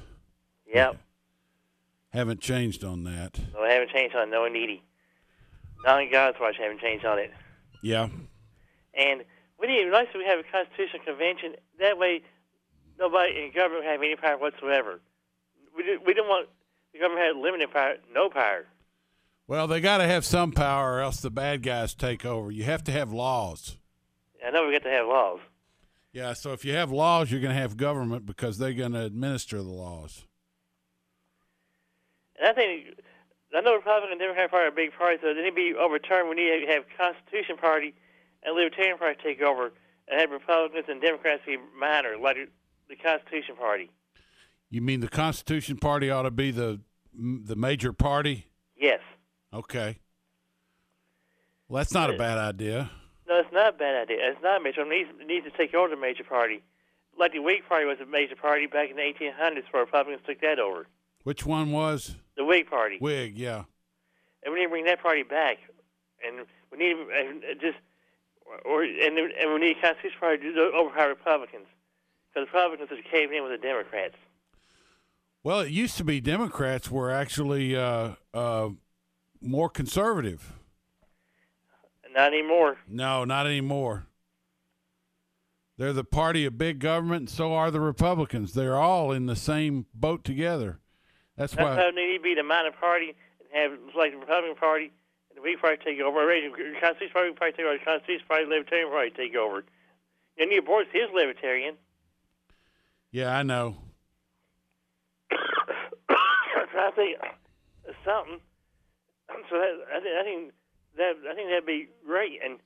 Yep. 0.74 0.98
Haven't 2.10 2.42
changed 2.42 2.84
on 2.84 3.04
that. 3.04 3.40
So 3.54 3.62
I 3.62 3.72
haven't 3.72 3.92
changed 3.92 4.16
on 4.16 4.30
no 4.30 4.48
needy. 4.48 4.84
Not 5.86 6.02
in 6.02 6.12
God's 6.12 6.40
watch, 6.40 6.56
I 6.60 6.64
haven't 6.64 6.82
changed 6.82 7.06
on 7.06 7.20
it. 7.20 7.32
Yeah. 7.84 8.10
And 8.94 9.24
we 9.60 9.68
need 9.68 9.90
nice 9.90 10.08
that 10.12 10.18
we 10.18 10.26
have 10.26 10.40
a 10.40 10.44
constitutional 10.44 11.04
convention. 11.06 11.56
That 11.80 11.98
way, 11.98 12.22
nobody 13.00 13.46
in 13.46 13.52
government 13.54 13.86
have 13.86 14.02
any 14.02 14.16
power 14.16 14.38
whatsoever. 14.38 15.00
We 15.76 15.84
do, 15.84 16.00
we 16.06 16.14
don't 16.14 16.28
want 16.28 16.50
the 16.94 17.00
government 17.00 17.28
have 17.28 17.38
limited 17.38 17.72
power, 17.72 17.96
no 18.14 18.30
power. 18.30 18.66
Well, 19.48 19.68
they 19.68 19.82
got 19.82 19.98
to 19.98 20.06
have 20.06 20.26
some 20.26 20.52
power, 20.52 20.96
or 20.96 21.00
else 21.00 21.22
the 21.22 21.32
bad 21.32 21.64
guys 21.64 21.96
take 21.96 22.26
over. 22.26 22.52
You 22.52 22.66
have 22.66 22.84
to 22.84 22.92
have 22.92 23.12
laws. 23.12 23.78
I 24.46 24.52
know 24.52 24.68
we 24.68 24.74
got 24.74 24.84
to 24.84 24.90
have 24.90 25.08
laws. 25.08 25.40
Yeah, 26.12 26.34
so 26.34 26.54
if 26.54 26.66
you 26.66 26.74
have 26.74 26.92
laws, 26.92 27.32
you're 27.32 27.42
going 27.42 27.54
to 27.54 27.62
have 27.62 27.78
government 27.78 28.26
because 28.26 28.58
they're 28.58 28.74
going 28.74 28.94
to 28.94 29.04
administer 29.04 29.58
the 29.58 29.70
laws. 29.70 30.26
And 32.40 32.48
I 32.48 32.54
think 32.54 33.00
I 33.56 33.62
know 33.62 33.76
Republican 33.76 34.12
and 34.14 34.20
Democrat 34.20 34.50
Party 34.50 34.68
are 34.68 34.72
big 34.72 34.94
parties, 34.98 35.20
so 35.22 35.34
they 35.34 35.42
need 35.42 35.50
to 35.50 35.56
be 35.56 35.74
overturned. 35.78 36.30
We 36.30 36.36
need 36.36 36.66
to 36.66 36.72
have 36.72 36.84
Constitution 36.98 37.58
Party 37.58 37.94
and 38.44 38.56
Libertarian 38.56 38.98
Party 38.98 39.20
take 39.22 39.42
over, 39.42 39.72
and 40.08 40.20
have 40.20 40.32
Republicans 40.32 40.86
and 40.88 41.02
Democrats 41.02 41.44
be 41.46 41.58
minor, 41.78 42.18
like 42.18 42.38
the 42.88 42.96
Constitution 42.96 43.56
Party. 43.56 43.92
You 44.70 44.82
mean 44.82 45.02
the 45.02 45.10
Constitution 45.10 45.78
Party 45.78 46.10
ought 46.10 46.24
to 46.24 46.32
be 46.32 46.52
the 46.52 46.80
the 47.14 47.56
major 47.56 47.92
party? 47.92 48.48
Yes. 48.78 49.02
Okay. 49.54 50.00
Well, 51.68 51.80
that's 51.80 51.94
not 51.94 52.10
a 52.10 52.18
bad 52.18 52.38
idea. 52.38 52.92
No, 53.30 53.38
it's 53.38 53.54
not 53.54 53.76
a 53.76 53.78
bad 53.78 54.10
idea. 54.10 54.18
It's 54.32 54.42
not 54.42 54.60
a 54.60 54.64
major. 54.64 54.82
It 54.82 54.90
needs, 54.90 55.10
it 55.22 55.28
needs 55.28 55.46
to 55.46 55.52
take 55.56 55.76
over 55.76 55.88
the 55.88 56.02
major 56.02 56.24
party. 56.24 56.64
Like 57.18 57.34
the 57.34 57.40
Whig 57.40 57.62
Party 57.70 57.86
was 57.86 58.00
a 58.00 58.06
major 58.06 58.36
party 58.36 58.66
back 58.66 58.90
in 58.90 58.96
the 58.96 59.04
1800s, 59.04 59.64
where 59.72 59.84
Republicans 59.84 60.24
took 60.26 60.42
that 60.42 60.58
over. 60.58 60.88
Which 61.24 61.46
one 61.46 61.72
was? 61.72 62.16
The 62.36 62.44
Whig 62.44 62.70
Party. 62.70 62.98
Whig, 63.00 63.38
yeah. 63.38 63.64
And 64.44 64.54
we 64.54 64.60
need 64.60 64.66
to 64.66 64.70
bring 64.70 64.86
that 64.86 65.04
party 65.04 65.22
back. 65.22 65.58
And 66.26 66.48
we 66.72 66.78
need 66.80 66.96
uh, 66.96 67.54
just, 67.62 67.78
or 68.66 68.84
and, 68.84 69.18
and 69.18 69.54
we 69.54 69.60
need 69.60 69.78
a 69.78 69.82
Constitution 69.82 70.20
Party 70.20 70.54
to 70.54 70.72
overpower 70.76 71.10
Republicans. 71.10 71.68
Because 72.34 72.48
Republicans 72.48 72.90
are 72.92 73.12
caving 73.12 73.38
in 73.38 73.44
with 73.44 73.52
the 73.52 73.68
Democrats. 73.68 74.16
Well, 75.44 75.60
it 75.60 75.72
used 75.72 75.98
to 75.98 76.04
be 76.04 76.20
Democrats 76.20 76.90
were 76.90 77.12
actually 77.12 77.76
uh, 77.76 78.14
uh, 78.34 78.70
more 79.40 79.70
conservative. 79.70 80.54
Not 82.14 82.34
anymore. 82.34 82.78
No, 82.88 83.24
not 83.26 83.46
anymore. 83.46 84.08
They're 85.78 85.94
the 85.94 86.04
party 86.04 86.46
of 86.46 86.58
big 86.58 86.80
government, 86.80 87.22
and 87.22 87.30
so 87.30 87.54
are 87.54 87.72
the 87.72 87.80
Republicans. 87.80 88.54
They're 88.54 88.76
all 88.76 89.12
in 89.12 89.28
the 89.28 89.36
same 89.36 89.86
boat 89.94 90.24
together. 90.26 90.80
That's 91.38 91.54
That's 91.54 91.64
why. 91.64 91.76
how 91.76 91.88
it 91.88 91.96
need 91.96 92.18
to 92.18 92.22
be 92.22 92.36
the 92.36 92.44
minor 92.44 92.72
party 92.72 93.16
and 93.40 93.72
have 93.72 93.80
like 93.96 94.12
the 94.12 94.18
Republican 94.18 94.58
Party 94.58 94.92
and 95.30 95.38
the 95.38 95.42
Whig 95.42 95.62
Party 95.62 95.78
take 95.84 96.02
over. 96.02 96.20
The 96.26 96.74
Constitution 96.82 97.14
Party, 97.14 97.32
Party 97.34 97.54
take 97.56 97.66
over. 97.66 97.78
The 97.78 97.86
Constitution 97.86 98.26
Party, 98.28 98.46
Libertarian 98.46 98.90
Party 98.90 99.12
take 99.16 99.36
over. 99.36 99.64
And 100.38 100.50
Neal 100.50 100.64
Boortz 100.64 100.92
is 100.94 101.10
libertarian. 101.14 101.76
Yeah, 103.12 103.36
I 103.36 103.44
know. 103.44 103.78
I 105.32 106.92
think 106.96 107.18
it's 107.86 107.98
something. 108.04 108.40
So 109.50 109.56
that, 109.58 109.74
I 109.96 110.00
think 110.02 110.16
I 110.20 110.24
think 110.24 110.52
that 110.98 111.14
I 111.30 111.36
think 111.36 111.50
that'd 111.50 111.66
be 111.66 111.88
great. 112.06 112.40
And 112.44 112.60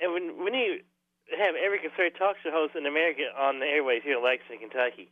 and 0.00 0.12
when 0.12 0.44
we 0.44 0.50
need 0.50 0.82
to 1.30 1.36
have 1.36 1.54
every 1.54 1.78
conservative 1.78 2.18
talk 2.18 2.36
show 2.42 2.50
host 2.50 2.74
in 2.76 2.86
America 2.86 3.22
on 3.36 3.60
the 3.60 3.66
airways 3.66 4.02
here 4.04 4.18
in 4.18 4.24
Lexington, 4.24 4.68
Kentucky, 4.70 5.10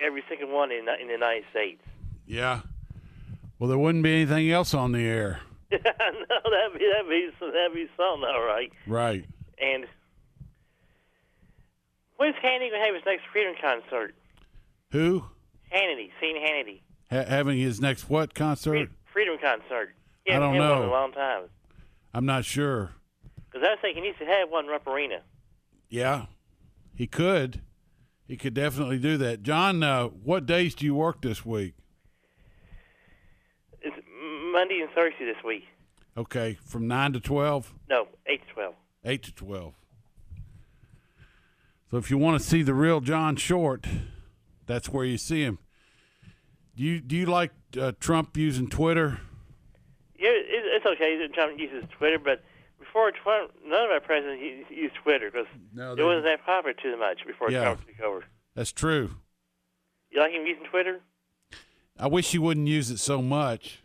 every 0.00 0.22
single 0.28 0.48
one 0.48 0.70
in, 0.72 0.86
in 1.00 1.06
the 1.06 1.12
United 1.14 1.44
States. 1.50 1.82
Yeah. 2.26 2.60
Well, 3.58 3.68
there 3.68 3.78
wouldn't 3.78 4.02
be 4.02 4.12
anything 4.22 4.50
else 4.50 4.74
on 4.74 4.92
the 4.92 5.04
air. 5.06 5.40
no, 5.72 5.78
that'd 5.78 6.78
be 6.78 6.90
that'd 6.92 7.08
be 7.08 7.30
that'd 7.40 7.74
be 7.74 7.86
something, 7.96 8.28
all 8.28 8.44
right. 8.44 8.72
Right. 8.86 9.24
And 9.60 9.86
when's 12.16 12.34
Hannity 12.36 12.70
gonna 12.70 12.84
have 12.84 12.94
his 12.94 13.04
next 13.06 13.22
freedom 13.32 13.54
concert? 13.60 14.14
Who? 14.90 15.24
Hannity, 15.72 16.10
seen 16.20 16.36
Hannity, 16.36 16.80
Ha- 17.10 17.24
having 17.28 17.58
his 17.58 17.80
next 17.80 18.10
what 18.10 18.34
concert? 18.34 18.90
freedom 19.12 19.36
concert. 19.40 19.94
I 20.28 20.38
don't 20.38 20.54
had 20.54 20.60
one 20.60 20.70
in 20.72 20.78
know. 20.82 20.90
a 20.90 20.90
long 20.90 21.12
time. 21.12 21.42
I'm 22.14 22.26
not 22.26 22.44
sure. 22.44 22.92
Because 23.50 23.66
I 23.66 23.70
was 23.72 23.78
think 23.80 23.96
he 23.96 24.02
needs 24.02 24.18
to 24.18 24.24
have 24.26 24.50
one 24.50 24.68
in 24.68 24.86
Arena. 24.86 25.20
Yeah, 25.88 26.26
he 26.94 27.06
could. 27.06 27.60
He 28.26 28.36
could 28.36 28.54
definitely 28.54 28.98
do 28.98 29.16
that. 29.18 29.42
John, 29.42 29.82
uh, 29.82 30.06
what 30.06 30.46
days 30.46 30.74
do 30.74 30.86
you 30.86 30.94
work 30.94 31.20
this 31.22 31.44
week? 31.44 31.74
It's 33.82 33.96
Monday 34.52 34.80
and 34.80 34.90
Thursday 34.90 35.24
this 35.24 35.42
week. 35.44 35.64
Okay, 36.16 36.58
from 36.64 36.86
nine 36.86 37.12
to 37.14 37.20
twelve, 37.20 37.74
No, 37.88 38.06
eight 38.26 38.46
to 38.46 38.54
twelve. 38.54 38.74
eight 39.04 39.22
to 39.24 39.34
twelve. 39.34 39.74
So 41.90 41.96
if 41.98 42.10
you 42.10 42.16
want 42.18 42.40
to 42.40 42.46
see 42.48 42.62
the 42.62 42.74
real 42.74 43.00
John 43.00 43.36
Short, 43.36 43.86
that's 44.66 44.88
where 44.88 45.04
you 45.04 45.18
see 45.18 45.42
him. 45.42 45.58
Do 46.76 46.82
you 46.84 47.00
do 47.00 47.16
you 47.16 47.26
like 47.26 47.52
uh, 47.78 47.92
Trump 48.00 48.36
using 48.36 48.68
Twitter? 48.68 49.20
It's 50.84 50.90
okay 51.00 51.16
that 51.18 51.32
Trump 51.32 51.58
uses 51.60 51.84
Twitter, 51.96 52.18
but 52.18 52.42
before 52.80 53.12
Trump, 53.12 53.52
none 53.64 53.84
of 53.84 53.90
our 53.92 54.00
presidents 54.00 54.42
used, 54.42 54.70
used 54.70 54.94
Twitter 55.04 55.30
because 55.30 55.46
No, 55.72 55.92
it 55.92 56.02
wasn't 56.02 56.24
that 56.24 56.44
popular 56.44 56.74
too 56.74 56.96
much 56.96 57.20
before 57.24 57.50
Yeah. 57.52 57.62
Trump 57.62 57.86
took 57.86 58.00
over. 58.00 58.24
That's 58.56 58.72
true. 58.72 59.10
You 60.10 60.20
like 60.20 60.32
him 60.32 60.44
using 60.44 60.64
Twitter? 60.64 61.00
I 61.98 62.08
wish 62.08 62.32
he 62.32 62.38
wouldn't 62.38 62.66
use 62.66 62.90
it 62.90 62.98
so 62.98 63.22
much, 63.22 63.78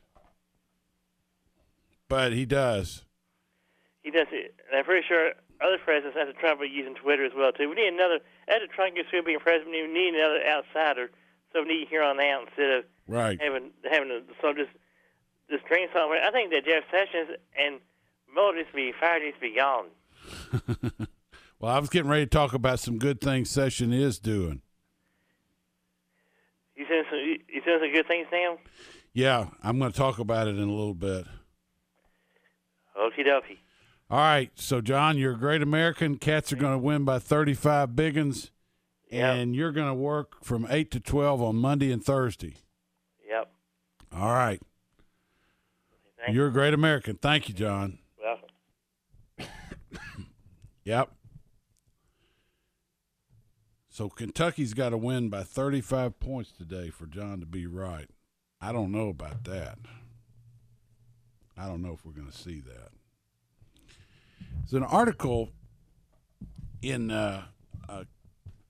but 2.07 2.33
he 2.33 2.45
does. 2.45 3.03
He 4.01 4.09
does 4.09 4.27
it. 4.31 4.55
And 4.69 4.79
I'm 4.79 4.85
pretty 4.85 5.05
sure 5.07 5.33
other 5.61 5.77
presidents 5.83 6.17
after 6.19 6.33
Trump 6.33 6.61
are 6.61 6.65
using 6.65 6.95
Twitter 6.95 7.25
as 7.25 7.33
well 7.35 7.51
too. 7.51 7.69
We 7.69 7.75
need 7.75 7.93
another 7.93 8.19
after 8.47 8.65
Trump 8.67 8.95
gets 8.95 9.09
through 9.09 9.23
being 9.23 9.39
president. 9.39 9.71
We 9.71 9.85
need 9.87 10.15
another 10.15 10.41
outsider, 10.47 11.11
somebody 11.53 11.85
here 11.87 12.01
on 12.01 12.19
out 12.19 12.47
instead 12.47 12.71
of 12.71 12.85
Right. 13.07 13.39
having 13.39 13.71
having 13.89 14.09
a, 14.11 14.21
so 14.41 14.53
just 14.53 14.71
just 15.49 15.65
drain 15.65 15.87
something. 15.93 16.19
I 16.21 16.31
think 16.31 16.51
that 16.51 16.65
Jeff 16.65 16.83
Sessions 16.91 17.37
and 17.57 17.79
needs 18.55 18.69
to 18.69 18.75
be 18.75 18.93
fired. 18.99 19.23
Needs 19.23 19.35
to 19.35 19.41
be 19.41 19.55
gone. 19.55 19.87
Well, 21.59 21.73
I 21.73 21.79
was 21.79 21.89
getting 21.89 22.09
ready 22.09 22.25
to 22.25 22.29
talk 22.29 22.53
about 22.53 22.79
some 22.79 22.99
good 22.99 23.19
things 23.19 23.49
Session 23.49 23.91
is 23.91 24.19
doing. 24.19 24.61
You 26.75 26.85
saying 26.87 27.03
some 27.09 27.19
you 27.19 27.61
some 27.65 27.91
good 27.91 28.07
things 28.07 28.27
now? 28.31 28.59
Yeah, 29.11 29.47
I'm 29.63 29.79
going 29.79 29.91
to 29.91 29.97
talk 29.97 30.19
about 30.19 30.47
it 30.47 30.55
in 30.55 30.61
a 30.61 30.71
little 30.71 30.93
bit. 30.93 31.25
Okie 32.95 33.25
dokie. 33.25 33.57
All 34.09 34.19
right, 34.19 34.51
so 34.53 34.81
John, 34.81 35.17
you're 35.17 35.33
a 35.33 35.37
great 35.37 35.63
American. 35.63 36.17
Cats 36.17 36.53
are 36.53 36.57
going 36.57 36.73
to 36.73 36.77
win 36.77 37.03
by 37.03 37.17
35 37.17 37.89
biggins, 37.89 38.51
and 39.11 39.55
you're 39.55 39.71
going 39.71 39.87
to 39.87 39.93
work 39.93 40.43
from 40.45 40.67
8 40.69 40.91
to 40.91 40.99
12 40.99 41.41
on 41.41 41.55
Monday 41.55 41.91
and 41.91 42.03
Thursday. 42.03 42.55
Yep. 43.27 43.51
All 44.15 44.31
right. 44.31 44.61
Thank 46.27 46.35
You're 46.35 46.47
a 46.47 46.51
great 46.51 46.73
American. 46.73 47.15
Thank 47.15 47.47
you, 47.47 47.55
John. 47.55 47.99
Well, 48.21 49.47
Yep. 50.83 51.09
So 53.89 54.09
Kentucky's 54.09 54.73
got 54.73 54.89
to 54.89 54.97
win 54.97 55.29
by 55.29 55.43
35 55.43 56.19
points 56.19 56.51
today 56.51 56.89
for 56.89 57.05
John 57.05 57.39
to 57.39 57.45
be 57.45 57.65
right. 57.65 58.09
I 58.59 58.73
don't 58.73 58.91
know 58.91 59.07
about 59.07 59.45
that. 59.45 59.77
I 61.57 61.65
don't 61.65 61.81
know 61.81 61.93
if 61.93 62.05
we're 62.05 62.11
going 62.11 62.29
to 62.29 62.37
see 62.37 62.59
that. 62.59 62.89
There's 64.69 64.73
an 64.73 64.83
article 64.83 65.53
in 66.81 67.09
uh, 67.09 67.45
a 67.87 68.05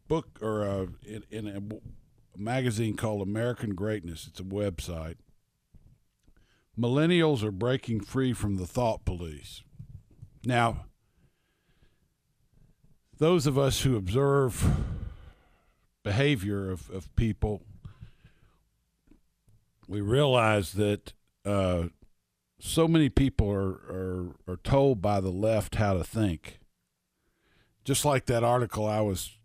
book 0.07 0.37
or 0.43 0.61
a, 0.61 0.87
in, 1.03 1.23
in 1.31 1.47
a 1.47 2.39
magazine 2.39 2.95
called 2.95 3.23
American 3.23 3.73
Greatness. 3.73 4.27
It's 4.29 4.39
a 4.39 4.43
website. 4.43 5.15
Millennials 6.79 7.43
are 7.43 7.51
breaking 7.51 8.01
free 8.01 8.33
from 8.33 8.57
the 8.57 8.67
thought 8.67 9.03
police. 9.03 9.63
Now, 10.45 10.85
those 13.17 13.47
of 13.47 13.57
us 13.57 13.81
who 13.81 13.95
observe 13.95 14.63
behavior 16.03 16.69
of, 16.69 16.89
of 16.91 17.13
people, 17.15 17.63
we 19.87 20.01
realize 20.01 20.73
that 20.73 21.13
uh, 21.43 21.85
so 22.59 22.87
many 22.87 23.09
people 23.09 23.49
are, 23.49 23.73
are, 23.89 24.35
are 24.47 24.59
told 24.63 25.01
by 25.01 25.19
the 25.19 25.31
left 25.31 25.75
how 25.75 25.93
to 25.93 26.03
think. 26.03 26.59
Just 27.83 28.05
like 28.05 28.25
that 28.25 28.43
article 28.43 28.85
I 28.85 29.01
was 29.01 29.37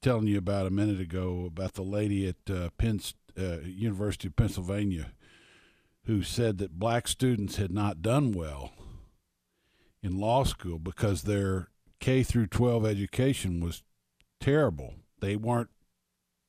telling 0.00 0.26
you 0.26 0.38
about 0.38 0.66
a 0.66 0.70
minute 0.70 1.00
ago 1.00 1.44
about 1.46 1.74
the 1.74 1.82
lady 1.82 2.28
at 2.28 2.54
uh, 2.54 2.70
Penn, 2.78 3.00
uh, 3.38 3.60
University 3.64 4.28
of 4.28 4.36
Pennsylvania 4.36 5.12
who 6.06 6.22
said 6.22 6.58
that 6.58 6.78
black 6.78 7.08
students 7.08 7.56
had 7.56 7.72
not 7.72 8.02
done 8.02 8.32
well 8.32 8.72
in 10.02 10.18
law 10.18 10.44
school 10.44 10.78
because 10.78 11.22
their 11.22 11.68
K 11.98 12.22
through 12.22 12.48
12 12.48 12.84
education 12.84 13.60
was 13.60 13.82
terrible. 14.40 14.94
They 15.20 15.36
weren't 15.36 15.70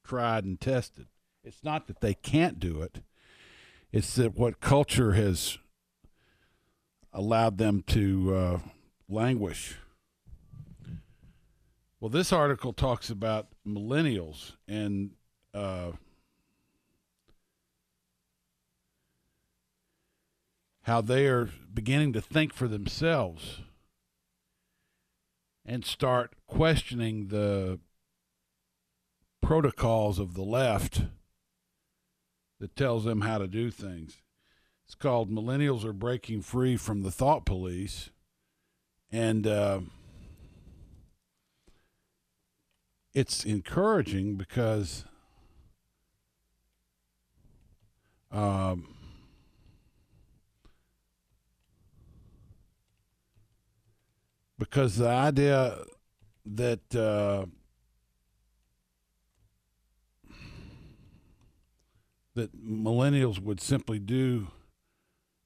tried 0.03 0.43
and 0.43 0.59
tested. 0.59 1.07
It's 1.43 1.63
not 1.63 1.87
that 1.87 2.01
they 2.01 2.13
can't 2.13 2.59
do 2.59 2.81
it. 2.81 3.01
It's 3.91 4.15
that 4.15 4.35
what 4.35 4.59
culture 4.59 5.13
has 5.13 5.57
allowed 7.13 7.57
them 7.57 7.83
to 7.87 8.35
uh, 8.35 8.59
languish. 9.07 9.77
Well, 12.01 12.09
this 12.09 12.33
article 12.33 12.73
talks 12.73 13.09
about 13.09 13.47
millennials 13.65 14.51
and 14.67 15.11
uh, 15.53 15.91
how 20.85 21.01
they 21.01 21.25
are 21.25 21.49
beginning 21.73 22.13
to 22.13 22.21
think 22.21 22.53
for 22.53 22.67
themselves 22.67 23.61
and 25.65 25.83
start 25.83 26.35
questioning 26.45 27.29
the 27.29 27.79
protocols 29.41 30.19
of 30.19 30.35
the 30.35 30.43
left 30.43 31.05
that 32.59 32.75
tells 32.75 33.03
them 33.03 33.21
how 33.21 33.39
to 33.39 33.47
do 33.47 33.71
things. 33.71 34.21
It's 34.85 34.93
called 34.93 35.31
Millennials 35.31 35.83
Are 35.83 35.93
Breaking 35.93 36.43
Free 36.43 36.77
from 36.77 37.01
the 37.01 37.09
Thought 37.09 37.47
Police. 37.47 38.11
And 39.11 39.47
uh, 39.47 39.79
it's 43.11 43.43
encouraging 43.43 44.35
because 44.35 45.05
um, 48.31 48.94
because 54.57 54.97
the 54.97 55.07
idea 55.09 55.77
that 56.45 56.95
uh, 56.95 57.45
that 62.35 62.55
millennials 62.55 63.39
would 63.39 63.61
simply 63.61 63.99
do 63.99 64.47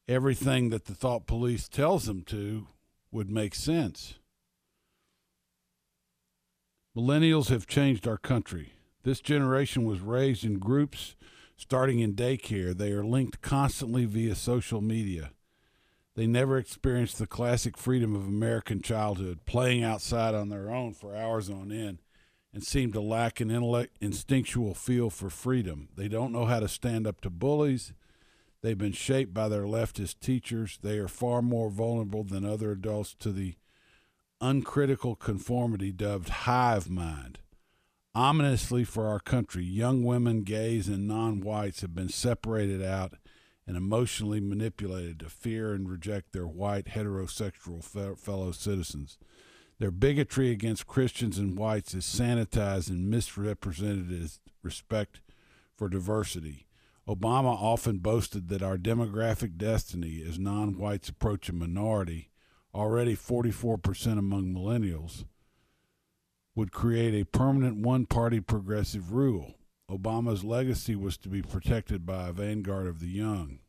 everything 0.07 0.69
that 0.69 0.85
the 0.85 0.95
thought 0.95 1.27
police 1.27 1.69
tells 1.69 2.05
them 2.05 2.23
to 2.23 2.67
would 3.11 3.29
make 3.29 3.55
sense. 3.55 4.15
Millennials 6.97 7.49
have 7.49 7.67
changed 7.67 8.07
our 8.07 8.17
country. 8.17 8.73
This 9.03 9.21
generation 9.21 9.85
was 9.85 10.01
raised 10.01 10.43
in 10.43 10.57
groups 10.57 11.15
starting 11.55 11.99
in 11.99 12.13
daycare. 12.13 12.75
They 12.75 12.91
are 12.91 13.03
linked 13.03 13.41
constantly 13.41 14.05
via 14.05 14.35
social 14.35 14.81
media. 14.81 15.31
They 16.19 16.27
never 16.27 16.57
experienced 16.57 17.17
the 17.17 17.27
classic 17.27 17.77
freedom 17.77 18.13
of 18.13 18.27
American 18.27 18.81
childhood, 18.81 19.45
playing 19.45 19.85
outside 19.85 20.35
on 20.35 20.49
their 20.49 20.69
own 20.69 20.91
for 20.93 21.15
hours 21.15 21.49
on 21.49 21.71
end, 21.71 21.99
and 22.53 22.61
seem 22.61 22.91
to 22.91 22.99
lack 22.99 23.39
an 23.39 23.49
intellect, 23.49 23.95
instinctual 24.01 24.73
feel 24.73 25.09
for 25.09 25.29
freedom. 25.29 25.87
They 25.95 26.09
don't 26.09 26.33
know 26.33 26.43
how 26.43 26.59
to 26.59 26.67
stand 26.67 27.07
up 27.07 27.21
to 27.21 27.29
bullies. 27.29 27.93
They've 28.61 28.77
been 28.77 28.91
shaped 28.91 29.33
by 29.33 29.47
their 29.47 29.63
leftist 29.63 30.19
teachers. 30.19 30.77
They 30.81 30.97
are 30.97 31.07
far 31.07 31.41
more 31.41 31.69
vulnerable 31.69 32.25
than 32.25 32.43
other 32.43 32.71
adults 32.71 33.15
to 33.19 33.31
the 33.31 33.55
uncritical 34.41 35.15
conformity 35.15 35.93
dubbed 35.93 36.27
hive 36.27 36.89
mind. 36.89 37.39
Ominously 38.13 38.83
for 38.83 39.07
our 39.07 39.21
country, 39.21 39.63
young 39.63 40.03
women, 40.03 40.41
gays, 40.41 40.89
and 40.89 41.07
non 41.07 41.39
whites 41.39 41.79
have 41.79 41.95
been 41.95 42.09
separated 42.09 42.83
out 42.83 43.13
and 43.69 43.77
emotionally 43.77 44.39
manipulated 44.39 45.19
to 45.19 45.29
fear 45.29 45.73
and 45.73 45.87
reject 45.87 46.33
their 46.33 46.47
white 46.47 46.85
heterosexual 46.85 47.83
fe- 47.83 48.15
fellow 48.17 48.51
citizens. 48.51 49.19
Their 49.77 49.91
bigotry 49.91 50.49
against 50.49 50.87
Christians 50.87 51.37
and 51.37 51.55
whites 51.55 51.93
is 51.93 52.03
sanitized 52.03 52.89
and 52.89 53.11
misrepresented 53.11 54.11
as 54.23 54.39
respect 54.63 55.21
for 55.77 55.87
diversity. 55.87 56.65
Obama 57.07 57.55
often 57.55 57.99
boasted 57.99 58.49
that 58.49 58.63
our 58.63 58.75
demographic 58.75 59.55
destiny 59.55 60.23
as 60.27 60.39
non 60.39 60.75
whites 60.75 61.09
approach 61.09 61.47
a 61.47 61.53
minority, 61.53 62.31
already 62.73 63.15
44% 63.15 64.17
among 64.17 64.45
millennials, 64.45 65.25
would 66.55 66.71
create 66.71 67.13
a 67.13 67.23
permanent 67.23 67.77
one 67.77 68.07
party 68.07 68.39
progressive 68.39 69.13
rule. 69.13 69.58
Obama's 69.89 70.43
legacy 70.43 70.95
was 70.95 71.17
to 71.17 71.29
be 71.29 71.41
protected 71.41 72.05
by 72.05 72.27
a 72.27 72.33
vanguard 72.33 72.85
of 72.85 72.99
the 72.99 73.07
young. 73.07 73.59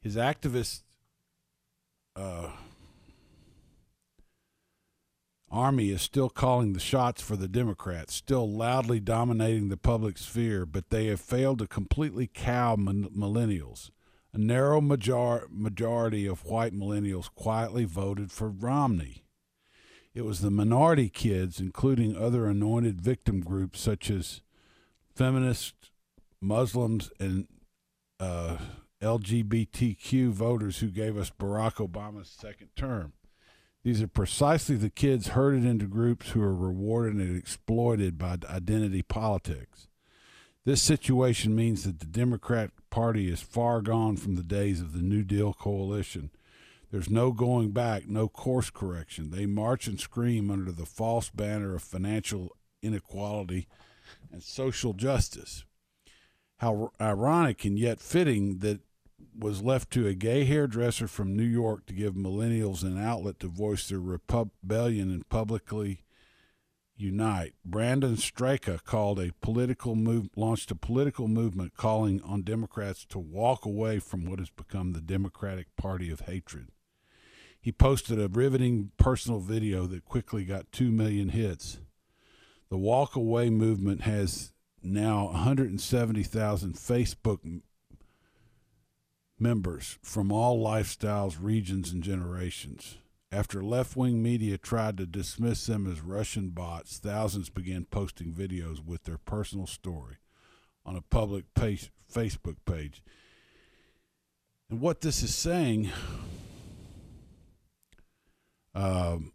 His 0.00 0.16
activist 0.16 0.82
uh, 2.14 2.50
army 5.50 5.90
is 5.90 6.00
still 6.00 6.30
calling 6.30 6.72
the 6.72 6.80
shots 6.80 7.20
for 7.20 7.36
the 7.36 7.48
Democrats, 7.48 8.14
still 8.14 8.50
loudly 8.50 8.98
dominating 8.98 9.68
the 9.68 9.76
public 9.76 10.16
sphere, 10.16 10.64
but 10.64 10.88
they 10.88 11.06
have 11.06 11.20
failed 11.20 11.58
to 11.58 11.66
completely 11.66 12.30
cow 12.32 12.76
min- 12.76 13.10
millennials. 13.10 13.90
A 14.32 14.38
narrow 14.38 14.80
major- 14.80 15.48
majority 15.50 16.26
of 16.26 16.44
white 16.44 16.72
millennials 16.72 17.28
quietly 17.34 17.84
voted 17.84 18.30
for 18.30 18.48
Romney. 18.48 19.24
It 20.14 20.24
was 20.24 20.40
the 20.40 20.50
minority 20.50 21.10
kids, 21.10 21.60
including 21.60 22.16
other 22.16 22.46
anointed 22.46 23.02
victim 23.02 23.40
groups 23.40 23.80
such 23.80 24.10
as 24.10 24.40
feminists, 25.16 25.90
Muslims, 26.40 27.10
and 27.18 27.46
uh, 28.20 28.58
LGBTQ 29.02 30.30
voters, 30.30 30.78
who 30.78 30.88
gave 30.88 31.16
us 31.16 31.30
Barack 31.30 31.74
Obama's 31.74 32.28
second 32.28 32.68
term. 32.76 33.14
These 33.82 34.02
are 34.02 34.08
precisely 34.08 34.76
the 34.76 34.90
kids 34.90 35.28
herded 35.28 35.64
into 35.64 35.86
groups 35.86 36.30
who 36.30 36.42
are 36.42 36.54
rewarded 36.54 37.16
and 37.16 37.36
exploited 37.36 38.18
by 38.18 38.36
identity 38.48 39.02
politics. 39.02 39.88
This 40.64 40.82
situation 40.82 41.54
means 41.54 41.84
that 41.84 42.00
the 42.00 42.06
Democrat 42.06 42.72
Party 42.90 43.30
is 43.30 43.40
far 43.40 43.80
gone 43.80 44.16
from 44.16 44.34
the 44.34 44.42
days 44.42 44.80
of 44.80 44.92
the 44.92 45.02
New 45.02 45.22
Deal 45.22 45.52
coalition. 45.52 46.30
There's 46.90 47.08
no 47.08 47.30
going 47.30 47.70
back, 47.70 48.08
no 48.08 48.28
course 48.28 48.70
correction. 48.70 49.30
They 49.30 49.46
march 49.46 49.86
and 49.86 50.00
scream 50.00 50.50
under 50.50 50.72
the 50.72 50.86
false 50.86 51.30
banner 51.30 51.76
of 51.76 51.82
financial 51.82 52.56
inequality 52.82 53.68
and 54.32 54.42
social 54.42 54.92
justice. 54.92 55.64
How 56.58 56.92
ironic 57.00 57.64
and 57.64 57.78
yet 57.78 58.00
fitting 58.00 58.58
that 58.58 58.80
was 59.38 59.62
left 59.62 59.90
to 59.92 60.06
a 60.06 60.14
gay 60.14 60.44
hairdresser 60.44 61.08
from 61.08 61.36
New 61.36 61.44
York 61.44 61.86
to 61.86 61.92
give 61.92 62.14
millennials 62.14 62.82
an 62.82 62.98
outlet 62.98 63.38
to 63.40 63.48
voice 63.48 63.88
their 63.88 64.00
rebellion 64.00 65.10
and 65.10 65.28
publicly 65.28 66.02
unite. 66.96 67.52
Brandon 67.64 68.16
Straka 68.16 68.82
called 68.82 69.20
a 69.20 69.32
political 69.40 69.94
move, 69.94 70.30
launched 70.36 70.70
a 70.70 70.74
political 70.74 71.28
movement 71.28 71.76
calling 71.76 72.22
on 72.22 72.42
Democrats 72.42 73.04
to 73.06 73.18
walk 73.18 73.66
away 73.66 73.98
from 73.98 74.24
what 74.24 74.38
has 74.38 74.50
become 74.50 74.92
the 74.92 75.00
Democratic 75.00 75.74
Party 75.76 76.10
of 76.10 76.20
hatred. 76.20 76.68
He 77.60 77.72
posted 77.72 78.20
a 78.20 78.28
riveting 78.28 78.92
personal 78.96 79.40
video 79.40 79.86
that 79.86 80.04
quickly 80.04 80.44
got 80.44 80.72
2 80.72 80.90
million 80.90 81.30
hits. 81.30 81.78
The 82.68 82.78
walk 82.78 83.14
away 83.14 83.50
movement 83.50 84.02
has 84.02 84.52
now 84.82 85.26
170,000 85.26 86.74
Facebook 86.74 87.60
members 89.38 89.98
from 90.02 90.32
all 90.32 90.62
lifestyles, 90.62 91.36
regions, 91.40 91.92
and 91.92 92.02
generations. 92.02 92.98
After 93.30 93.62
left 93.62 93.96
wing 93.96 94.22
media 94.22 94.56
tried 94.56 94.96
to 94.98 95.06
dismiss 95.06 95.66
them 95.66 95.90
as 95.90 96.00
Russian 96.00 96.50
bots, 96.50 96.98
thousands 96.98 97.50
began 97.50 97.84
posting 97.84 98.32
videos 98.32 98.84
with 98.84 99.04
their 99.04 99.18
personal 99.18 99.66
story 99.66 100.16
on 100.84 100.96
a 100.96 101.02
public 101.02 101.52
page, 101.54 101.90
Facebook 102.12 102.56
page. 102.64 103.02
And 104.70 104.80
what 104.80 105.00
this 105.00 105.22
is 105.22 105.34
saying, 105.34 105.90
um, 108.74 109.32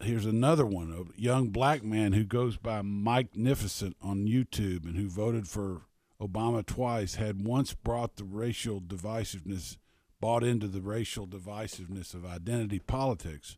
here's 0.00 0.26
another 0.26 0.66
one 0.66 0.92
a 0.92 1.20
young 1.20 1.48
black 1.48 1.82
man 1.82 2.12
who 2.12 2.24
goes 2.24 2.56
by 2.56 2.82
Mike 2.82 3.32
Nificent 3.34 3.94
on 4.02 4.26
YouTube 4.26 4.84
and 4.84 4.96
who 4.96 5.08
voted 5.08 5.48
for 5.48 5.82
Obama 6.20 6.64
twice, 6.64 7.16
had 7.16 7.46
once 7.46 7.74
brought 7.74 8.16
the 8.16 8.24
racial 8.24 8.80
divisiveness, 8.80 9.76
bought 10.20 10.42
into 10.42 10.66
the 10.66 10.80
racial 10.80 11.26
divisiveness 11.26 12.14
of 12.14 12.24
identity 12.24 12.78
politics, 12.78 13.56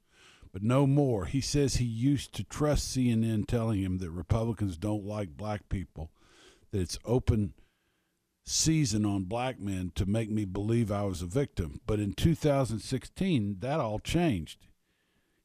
but 0.52 0.62
no 0.62 0.86
more. 0.86 1.26
He 1.26 1.40
says 1.40 1.76
he 1.76 1.84
used 1.84 2.34
to 2.34 2.44
trust 2.44 2.96
CNN 2.96 3.46
telling 3.46 3.80
him 3.80 3.98
that 3.98 4.10
Republicans 4.10 4.76
don't 4.76 5.04
like 5.04 5.36
black 5.36 5.68
people, 5.68 6.10
that 6.72 6.80
it's 6.80 6.98
open 7.04 7.54
season 8.44 9.04
on 9.04 9.24
black 9.24 9.60
men 9.60 9.92
to 9.94 10.06
make 10.06 10.30
me 10.30 10.44
believe 10.44 10.90
I 10.90 11.02
was 11.02 11.22
a 11.22 11.26
victim. 11.26 11.80
But 11.86 12.00
in 12.00 12.14
2016, 12.14 13.58
that 13.60 13.78
all 13.78 13.98
changed. 13.98 14.58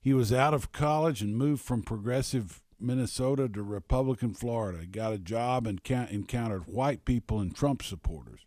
He 0.04 0.14
was 0.14 0.34
out 0.34 0.54
of 0.54 0.74
college 0.74 1.22
and 1.22 1.38
moved 1.38 1.62
from 1.64 1.82
progressive 1.82 2.62
Minnesota 2.78 3.48
to 3.48 3.64
Republican 3.64 4.34
Florida, 4.34 4.86
got 4.86 5.14
a 5.14 5.18
job 5.18 5.66
and 5.66 5.80
encountered 5.90 6.68
white 6.68 7.06
people 7.06 7.40
and 7.40 7.56
Trump 7.56 7.82
supporters. 7.82 8.42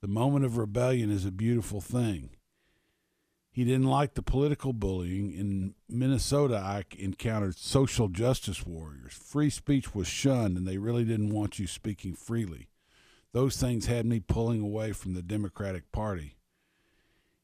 The 0.00 0.08
moment 0.08 0.46
of 0.46 0.56
rebellion 0.56 1.10
is 1.10 1.26
a 1.26 1.30
beautiful 1.30 1.82
thing. 1.82 2.30
He 3.52 3.64
didn't 3.64 3.88
like 3.88 4.14
the 4.14 4.22
political 4.22 4.72
bullying. 4.72 5.34
In 5.34 5.74
Minnesota, 5.86 6.56
I 6.56 6.84
encountered 6.98 7.58
social 7.58 8.08
justice 8.08 8.64
warriors. 8.64 9.12
Free 9.12 9.50
speech 9.50 9.94
was 9.94 10.08
shunned, 10.08 10.56
and 10.56 10.66
they 10.66 10.78
really 10.78 11.04
didn't 11.04 11.34
want 11.34 11.58
you 11.58 11.66
speaking 11.66 12.14
freely. 12.14 12.70
Those 13.32 13.58
things 13.58 13.84
had 13.84 14.06
me 14.06 14.20
pulling 14.20 14.62
away 14.62 14.92
from 14.92 15.12
the 15.12 15.22
Democratic 15.22 15.92
Party. 15.92 16.36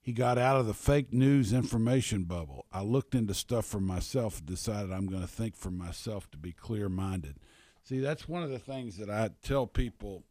He 0.07 0.13
got 0.13 0.39
out 0.39 0.57
of 0.57 0.69
the 0.69 0.73
fake 0.73 1.13
news 1.13 1.53
information 1.53 2.27
bubble. 2.27 2.65
I 2.73 2.83
looked 2.83 3.13
into 3.13 3.35
stuff 3.35 3.67
for 3.67 3.81
myself 3.81 4.39
and 4.39 4.47
decided 4.47 4.93
I'm 4.93 5.09
going 5.09 5.23
to 5.23 5.27
think 5.27 5.57
for 5.57 5.73
myself 5.73 6.31
to 6.31 6.39
be 6.39 6.53
clear 6.53 6.89
minded. 6.89 7.41
See, 7.83 7.99
that's 7.99 8.29
one 8.29 8.45
of 8.45 8.51
the 8.51 8.61
things 8.61 8.99
that 8.99 9.11
I 9.11 9.31
tell 9.43 9.67
people 9.67 10.23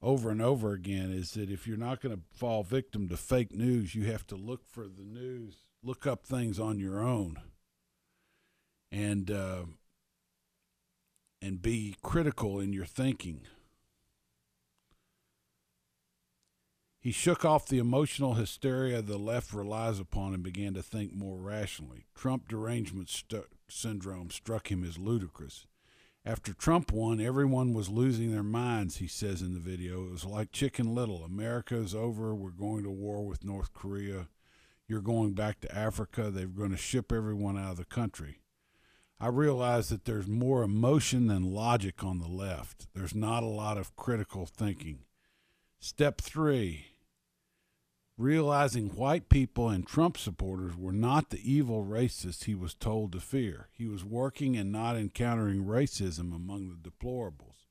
over 0.00 0.30
and 0.30 0.40
over 0.40 0.72
again 0.72 1.12
is 1.12 1.32
that 1.32 1.50
if 1.50 1.66
you're 1.66 1.76
not 1.76 2.00
going 2.00 2.16
to 2.16 2.22
fall 2.32 2.62
victim 2.62 3.06
to 3.10 3.18
fake 3.18 3.54
news, 3.54 3.94
you 3.94 4.10
have 4.10 4.26
to 4.28 4.34
look 4.34 4.64
for 4.64 4.84
the 4.84 5.04
news, 5.04 5.66
look 5.82 6.06
up 6.06 6.24
things 6.24 6.58
on 6.58 6.78
your 6.78 7.00
own, 7.00 7.36
and 8.90 9.30
uh, 9.30 9.64
and 11.42 11.60
be 11.60 11.96
critical 12.00 12.60
in 12.60 12.72
your 12.72 12.86
thinking. 12.86 13.42
He 17.02 17.10
shook 17.10 17.44
off 17.44 17.66
the 17.66 17.80
emotional 17.80 18.34
hysteria 18.34 19.02
the 19.02 19.18
left 19.18 19.52
relies 19.52 19.98
upon 19.98 20.34
and 20.34 20.42
began 20.44 20.72
to 20.74 20.84
think 20.84 21.12
more 21.12 21.36
rationally. 21.36 22.06
Trump 22.14 22.46
derangement 22.46 23.08
st- 23.08 23.46
syndrome 23.68 24.30
struck 24.30 24.70
him 24.70 24.84
as 24.84 24.98
ludicrous. 24.98 25.66
After 26.24 26.52
Trump 26.54 26.92
won, 26.92 27.20
everyone 27.20 27.74
was 27.74 27.88
losing 27.88 28.30
their 28.30 28.44
minds, 28.44 28.98
he 28.98 29.08
says 29.08 29.42
in 29.42 29.52
the 29.52 29.58
video. 29.58 30.04
It 30.06 30.12
was 30.12 30.24
like 30.24 30.52
Chicken 30.52 30.94
Little. 30.94 31.24
America 31.24 31.74
is 31.74 31.92
over. 31.92 32.36
We're 32.36 32.50
going 32.50 32.84
to 32.84 32.90
war 32.90 33.26
with 33.26 33.44
North 33.44 33.74
Korea. 33.74 34.28
You're 34.86 35.00
going 35.00 35.32
back 35.32 35.58
to 35.62 35.76
Africa. 35.76 36.30
They're 36.30 36.46
going 36.46 36.70
to 36.70 36.76
ship 36.76 37.10
everyone 37.10 37.58
out 37.58 37.72
of 37.72 37.78
the 37.78 37.84
country. 37.84 38.42
I 39.18 39.26
realize 39.26 39.88
that 39.88 40.04
there's 40.04 40.28
more 40.28 40.62
emotion 40.62 41.26
than 41.26 41.42
logic 41.52 42.04
on 42.04 42.20
the 42.20 42.28
left. 42.28 42.86
There's 42.94 43.14
not 43.14 43.42
a 43.42 43.46
lot 43.46 43.76
of 43.76 43.96
critical 43.96 44.46
thinking. 44.46 45.00
Step 45.80 46.20
three 46.20 46.91
realizing 48.22 48.90
white 48.90 49.28
people 49.28 49.68
and 49.68 49.86
Trump 49.86 50.16
supporters 50.16 50.76
were 50.76 50.92
not 50.92 51.30
the 51.30 51.52
evil 51.52 51.84
racists 51.84 52.44
he 52.44 52.54
was 52.54 52.72
told 52.72 53.12
to 53.12 53.20
fear. 53.20 53.68
He 53.72 53.86
was 53.86 54.04
working 54.04 54.56
and 54.56 54.70
not 54.70 54.96
encountering 54.96 55.64
racism 55.64 56.34
among 56.34 56.68
the 56.68 56.90
deplorables. 56.90 57.66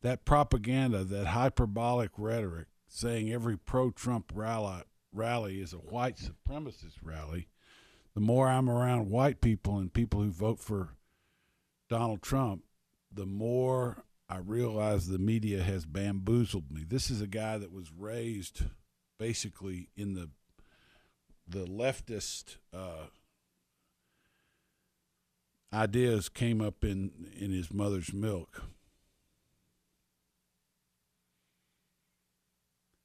That 0.00 0.24
propaganda, 0.24 1.04
that 1.04 1.26
hyperbolic 1.26 2.12
rhetoric, 2.16 2.68
saying 2.88 3.30
every 3.30 3.58
pro-Trump 3.58 4.32
rally 4.34 4.82
rally 5.12 5.60
is 5.60 5.72
a 5.72 5.76
white 5.76 6.16
supremacist 6.16 6.96
rally. 7.02 7.48
The 8.14 8.20
more 8.20 8.48
I'm 8.48 8.68
around 8.68 9.10
white 9.10 9.40
people 9.40 9.78
and 9.78 9.92
people 9.92 10.22
who 10.22 10.30
vote 10.30 10.58
for 10.58 10.90
Donald 11.88 12.22
Trump, 12.22 12.64
the 13.12 13.26
more 13.26 14.04
I 14.28 14.38
realize 14.38 15.06
the 15.06 15.18
media 15.18 15.62
has 15.62 15.84
bamboozled 15.84 16.70
me. 16.70 16.84
This 16.86 17.10
is 17.10 17.20
a 17.20 17.26
guy 17.26 17.58
that 17.58 17.72
was 17.72 17.92
raised 17.96 18.62
basically 19.18 19.88
in 19.96 20.14
the 20.14 20.30
the 21.46 21.66
leftist 21.66 22.56
uh, 22.72 23.06
ideas 25.72 26.28
came 26.28 26.60
up 26.60 26.84
in 26.84 27.28
in 27.38 27.50
his 27.50 27.72
mother's 27.72 28.12
milk. 28.12 28.62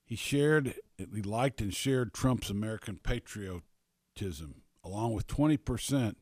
He 0.09 0.15
shared, 0.15 0.73
he 0.97 1.21
liked 1.21 1.61
and 1.61 1.71
shared 1.71 2.15
Trump's 2.15 2.49
American 2.49 2.97
patriotism, 2.97 4.63
along 4.83 5.13
with 5.13 5.27
20% 5.27 6.15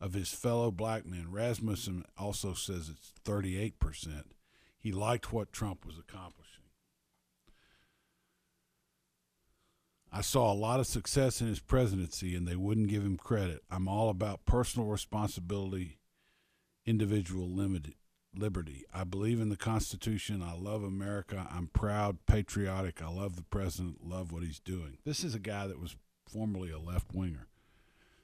of 0.00 0.14
his 0.14 0.32
fellow 0.32 0.72
black 0.72 1.06
men. 1.06 1.30
Rasmussen 1.30 2.04
also 2.18 2.54
says 2.54 2.88
it's 2.88 3.12
38%. 3.24 4.22
He 4.80 4.90
liked 4.90 5.32
what 5.32 5.52
Trump 5.52 5.86
was 5.86 5.96
accomplishing. 5.96 6.39
I 10.12 10.22
saw 10.22 10.52
a 10.52 10.54
lot 10.54 10.80
of 10.80 10.86
success 10.86 11.40
in 11.40 11.46
his 11.46 11.60
presidency, 11.60 12.34
and 12.34 12.46
they 12.46 12.56
wouldn't 12.56 12.88
give 12.88 13.04
him 13.04 13.16
credit. 13.16 13.62
I'm 13.70 13.86
all 13.86 14.08
about 14.08 14.44
personal 14.44 14.88
responsibility, 14.88 15.98
individual 16.84 17.48
limited 17.48 17.94
liberty. 18.34 18.84
I 18.92 19.04
believe 19.04 19.40
in 19.40 19.48
the 19.48 19.56
Constitution. 19.56 20.42
I 20.42 20.54
love 20.54 20.82
America. 20.82 21.48
I'm 21.50 21.68
proud, 21.68 22.18
patriotic. 22.26 23.02
I 23.02 23.08
love 23.08 23.36
the 23.36 23.42
president, 23.42 24.06
love 24.06 24.32
what 24.32 24.42
he's 24.42 24.60
doing. 24.60 24.98
This 25.04 25.24
is 25.24 25.34
a 25.34 25.40
guy 25.40 25.66
that 25.66 25.80
was 25.80 25.96
formerly 26.26 26.70
a 26.70 26.78
left 26.78 27.12
winger. 27.12 27.48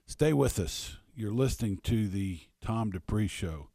Stay 0.07 0.33
with 0.33 0.59
us. 0.59 0.97
You're 1.15 1.33
listening 1.33 1.79
to 1.85 2.09
the 2.09 2.41
Tom 2.61 2.91
Dupree 2.91 3.29
Show 3.29 3.71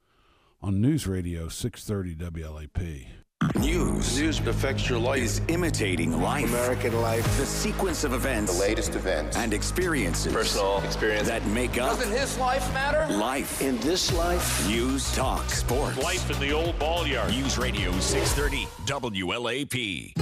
on 0.62 0.80
News 0.80 1.08
Radio 1.08 1.48
630 1.48 2.16
WLAP. 2.42 3.08
News. 3.56 4.20
News 4.20 4.40
affects 4.40 4.90
your 4.90 5.00
life. 5.00 5.22
Is 5.22 5.42
imitating 5.48 6.22
life. 6.22 6.46
American 6.46 7.02
life. 7.02 7.24
The 7.38 7.46
sequence 7.46 8.04
of 8.04 8.14
events. 8.14 8.54
The 8.54 8.60
latest 8.60 8.96
events. 8.96 9.38
And 9.38 9.54
experiences. 9.54 10.32
Personal 10.32 10.82
experience. 10.84 11.28
That 11.28 11.46
make 11.48 11.80
up. 11.80 11.98
Doesn't 11.98 12.12
his 12.12 12.38
life 12.38 12.72
matter? 12.74 13.12
Life. 13.14 13.62
In 13.62 13.80
this 13.80 14.14
life. 14.14 14.68
News, 14.68 15.12
talk, 15.16 15.50
sports. 15.50 15.98
Life 15.98 16.30
in 16.30 16.40
the 16.40 16.52
old 16.52 16.78
ball 16.78 17.08
yard. 17.08 17.32
News 17.32 17.58
Radio 17.58 17.92
630 18.00 18.68
WLAP. 18.86 20.14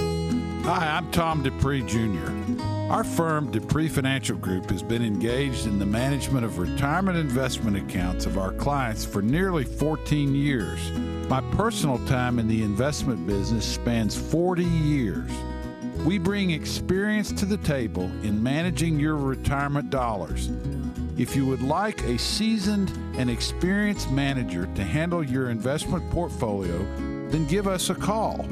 Hi, 0.64 0.96
I'm 0.96 1.10
Tom 1.10 1.42
Dupree 1.42 1.82
Jr. 1.82 2.69
Our 2.90 3.04
firm, 3.04 3.52
Dupree 3.52 3.88
Financial 3.88 4.36
Group, 4.36 4.68
has 4.70 4.82
been 4.82 5.04
engaged 5.04 5.68
in 5.68 5.78
the 5.78 5.86
management 5.86 6.44
of 6.44 6.58
retirement 6.58 7.16
investment 7.16 7.76
accounts 7.76 8.26
of 8.26 8.36
our 8.36 8.50
clients 8.54 9.04
for 9.04 9.22
nearly 9.22 9.62
14 9.62 10.34
years. 10.34 10.90
My 11.28 11.40
personal 11.52 12.04
time 12.06 12.40
in 12.40 12.48
the 12.48 12.64
investment 12.64 13.28
business 13.28 13.64
spans 13.64 14.16
40 14.16 14.64
years. 14.64 15.30
We 16.04 16.18
bring 16.18 16.50
experience 16.50 17.30
to 17.34 17.46
the 17.46 17.58
table 17.58 18.10
in 18.24 18.42
managing 18.42 18.98
your 18.98 19.14
retirement 19.14 19.90
dollars. 19.90 20.50
If 21.16 21.36
you 21.36 21.46
would 21.46 21.62
like 21.62 22.02
a 22.02 22.18
seasoned 22.18 22.90
and 23.16 23.30
experienced 23.30 24.10
manager 24.10 24.68
to 24.74 24.82
handle 24.82 25.22
your 25.22 25.50
investment 25.50 26.10
portfolio, 26.10 26.78
then 27.30 27.46
give 27.46 27.68
us 27.68 27.88
a 27.88 27.94
call. 27.94 28.44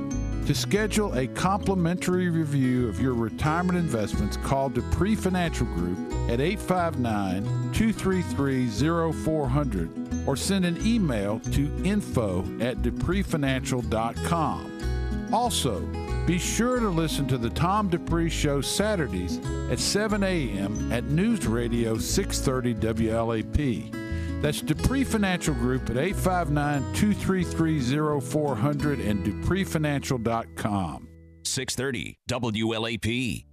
To 0.48 0.54
schedule 0.54 1.12
a 1.12 1.26
complimentary 1.26 2.30
review 2.30 2.88
of 2.88 3.02
your 3.02 3.12
retirement 3.12 3.78
investments, 3.78 4.38
call 4.38 4.70
Dupree 4.70 5.14
Financial 5.14 5.66
Group 5.66 5.98
at 6.30 6.40
859 6.40 7.44
233 7.74 9.12
0400 9.12 10.26
or 10.26 10.36
send 10.36 10.64
an 10.64 10.78
email 10.86 11.38
to 11.52 11.70
info 11.84 12.38
at 12.62 12.78
dupreefinancial.com. 12.78 15.28
Also, 15.34 15.80
be 16.26 16.38
sure 16.38 16.80
to 16.80 16.88
listen 16.88 17.28
to 17.28 17.36
the 17.36 17.50
Tom 17.50 17.90
Dupree 17.90 18.30
Show 18.30 18.62
Saturdays 18.62 19.40
at 19.70 19.78
7 19.78 20.22
a.m. 20.22 20.90
at 20.90 21.04
News 21.04 21.46
Radio 21.46 21.98
630 21.98 23.04
WLAP. 23.04 23.97
That's 24.40 24.60
Dupree 24.60 25.04
Financial 25.04 25.54
Group 25.54 25.90
at 25.90 25.96
859 25.96 26.94
233 26.94 28.20
0400 28.20 29.00
and 29.00 29.24
dupreefinancial.com. 29.24 31.08
630 31.44 32.16
WLAP. 32.28 33.47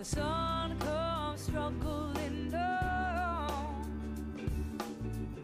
The 0.00 0.06
sun 0.06 0.78
comes 0.78 1.42
struggling 1.42 2.50
down. 2.50 3.84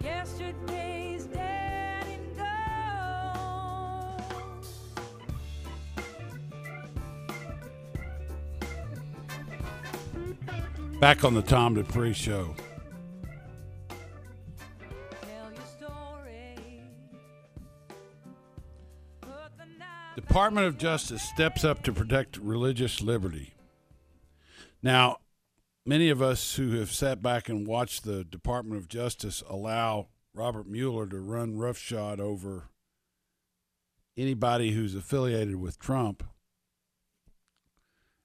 Yesterday's 0.02 1.26
dead 1.26 2.06
and 2.06 2.36
gone. 2.38 4.22
Back 11.00 11.22
on 11.22 11.34
the 11.34 11.42
Tom 11.42 11.74
Dupree 11.74 12.14
Show. 12.14 12.54
Department 20.14 20.66
of 20.66 20.78
Justice 20.78 21.22
steps 21.22 21.62
up 21.62 21.82
to 21.82 21.92
protect 21.92 22.38
religious 22.38 23.02
liberty. 23.02 23.52
Now, 24.82 25.18
many 25.84 26.08
of 26.10 26.20
us 26.20 26.56
who 26.56 26.78
have 26.78 26.92
sat 26.92 27.22
back 27.22 27.48
and 27.48 27.66
watched 27.66 28.04
the 28.04 28.24
Department 28.24 28.76
of 28.76 28.88
Justice 28.88 29.42
allow 29.48 30.08
Robert 30.34 30.66
Mueller 30.66 31.06
to 31.06 31.18
run 31.18 31.56
roughshod 31.56 32.20
over 32.20 32.68
anybody 34.16 34.72
who's 34.72 34.94
affiliated 34.94 35.56
with 35.56 35.78
Trump 35.78 36.22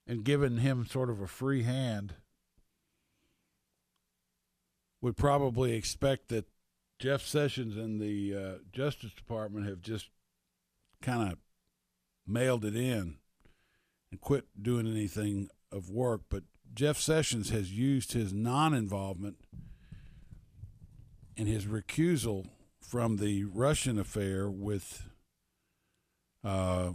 and 0.08 0.24
given 0.24 0.58
him 0.58 0.86
sort 0.86 1.10
of 1.10 1.22
a 1.22 1.28
free 1.28 1.64
hand 1.64 2.16
would 5.02 5.18
probably 5.18 5.74
expect 5.74 6.28
that 6.30 6.45
Jeff 6.99 7.22
Sessions 7.22 7.76
and 7.76 7.99
the 7.99 8.36
uh, 8.36 8.58
Justice 8.72 9.14
Department 9.14 9.68
have 9.68 9.82
just 9.82 10.10
kind 11.02 11.32
of 11.32 11.38
mailed 12.28 12.64
it 12.64 12.76
in 12.76 13.18
and 14.12 14.22
quit 14.22 14.45
doing 14.62 14.86
anything 14.86 15.49
of 15.72 15.90
work. 15.90 16.22
But 16.30 16.44
Jeff 16.74 16.98
Sessions 16.98 17.50
has 17.50 17.72
used 17.72 18.14
his 18.14 18.34
non 18.34 18.74
involvement 18.74 19.38
and 21.38 21.48
his 21.48 21.66
recusal 21.66 22.48
from 22.80 23.18
the 23.18 23.46
Russian 23.46 23.98
affair 23.98 24.50
with 24.50 25.10
uh, 26.44 26.92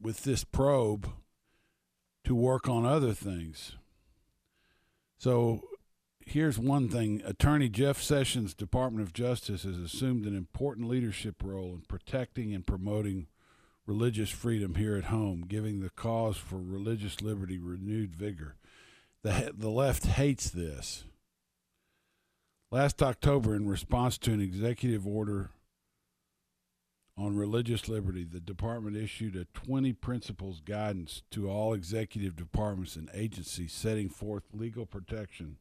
with 0.00 0.24
this 0.24 0.44
probe 0.44 1.08
to 2.24 2.34
work 2.34 2.68
on 2.68 2.84
other 2.84 3.12
things. 3.12 3.76
So 5.18 5.62
here's 6.24 6.58
one 6.58 6.88
thing 6.88 7.22
Attorney 7.24 7.68
Jeff 7.68 8.02
Sessions, 8.02 8.54
Department 8.54 9.06
of 9.06 9.12
Justice, 9.12 9.62
has 9.62 9.78
assumed 9.78 10.26
an 10.26 10.36
important 10.36 10.88
leadership 10.88 11.36
role 11.42 11.72
in 11.74 11.82
protecting 11.88 12.52
and 12.54 12.66
promoting 12.66 13.28
religious 13.86 14.30
freedom 14.30 14.74
here 14.74 14.96
at 14.96 15.04
home, 15.04 15.44
giving 15.46 15.80
the 15.80 15.90
cause 15.90 16.36
for 16.36 16.56
religious 16.56 17.22
liberty 17.22 17.58
renewed 17.58 18.14
vigor. 18.14 18.56
The, 19.22 19.52
the 19.56 19.70
left 19.70 20.06
hates 20.06 20.50
this. 20.50 21.04
Last 22.70 23.02
October, 23.02 23.54
in 23.54 23.68
response 23.68 24.18
to 24.18 24.32
an 24.32 24.40
executive 24.40 25.06
order 25.06 25.50
on 27.16 27.36
religious 27.36 27.88
liberty, 27.88 28.24
the 28.24 28.40
department 28.40 28.96
issued 28.96 29.36
a 29.36 29.46
20 29.46 29.92
principles 29.94 30.60
guidance 30.60 31.22
to 31.30 31.48
all 31.48 31.72
executive 31.72 32.36
departments 32.36 32.96
and 32.96 33.08
agencies 33.14 33.72
setting 33.72 34.08
forth 34.08 34.42
legal 34.52 34.84
protection 34.84 35.56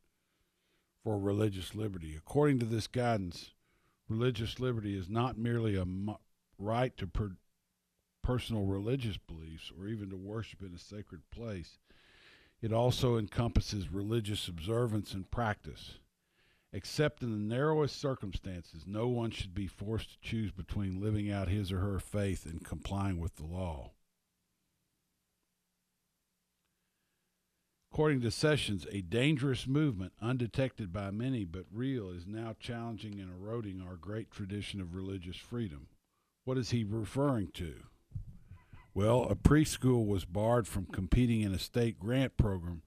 for 1.04 1.20
religious 1.20 1.76
liberty. 1.76 2.16
According 2.18 2.60
to 2.60 2.66
this 2.66 2.88
guidance, 2.88 3.52
religious 4.10 4.60
liberty 4.60 4.98
is 4.98 5.08
not 5.08 5.38
merely 5.38 5.76
a 5.78 5.86
right 6.58 6.98
to 6.98 7.08
personal 8.26 8.66
religious 8.66 9.18
beliefs 9.18 9.72
or 9.80 9.88
even 9.88 10.10
to 10.10 10.16
worship 10.16 10.64
in 10.64 10.74
a 10.74 10.80
sacred 10.80 11.22
place. 11.30 11.78
It 12.60 12.74
also 12.74 13.18
encompasses 13.18 13.94
religious 13.94 14.48
observance 14.48 15.14
and 15.14 15.30
practice. 15.30 16.00
Except 16.74 17.22
in 17.22 17.32
the 17.32 17.56
narrowest 17.56 18.02
circumstances, 18.02 18.86
no 18.88 19.08
one 19.08 19.30
should 19.30 19.54
be 19.54 19.68
forced 19.68 20.10
to 20.14 20.28
choose 20.28 20.52
between 20.52 21.00
living 21.00 21.32
out 21.32 21.50
his 21.50 21.72
or 21.72 21.80
her 21.80 22.00
faith 22.00 22.48
and 22.48 22.66
complying 22.66 23.20
with 23.20 23.36
the 23.36 23.46
law. 23.46 23.92
According 27.94 28.22
to 28.22 28.32
Sessions, 28.32 28.88
a 28.92 29.02
dangerous 29.02 29.68
movement, 29.68 30.14
undetected 30.20 30.92
by 30.92 31.12
many 31.12 31.46
but 31.46 31.66
real, 31.72 32.10
is 32.10 32.26
now 32.26 32.56
challenging 32.60 33.20
and 33.20 33.30
eroding 33.30 33.84
our 33.88 33.96
great 33.96 34.32
tradition 34.32 34.82
of 34.82 34.96
religious 34.96 35.38
freedom. 35.38 35.90
What 36.44 36.58
is 36.58 36.72
he 36.72 36.84
referring 36.84 37.52
to? 37.54 37.76
Well, 38.96 39.24
a 39.24 39.36
preschool 39.36 40.08
was 40.08 40.24
barred 40.24 40.70
from 40.70 40.86
competing 40.86 41.42
in 41.42 41.54
a 41.54 41.60
state 41.60 42.00
grant 42.00 42.38
program 42.38 42.84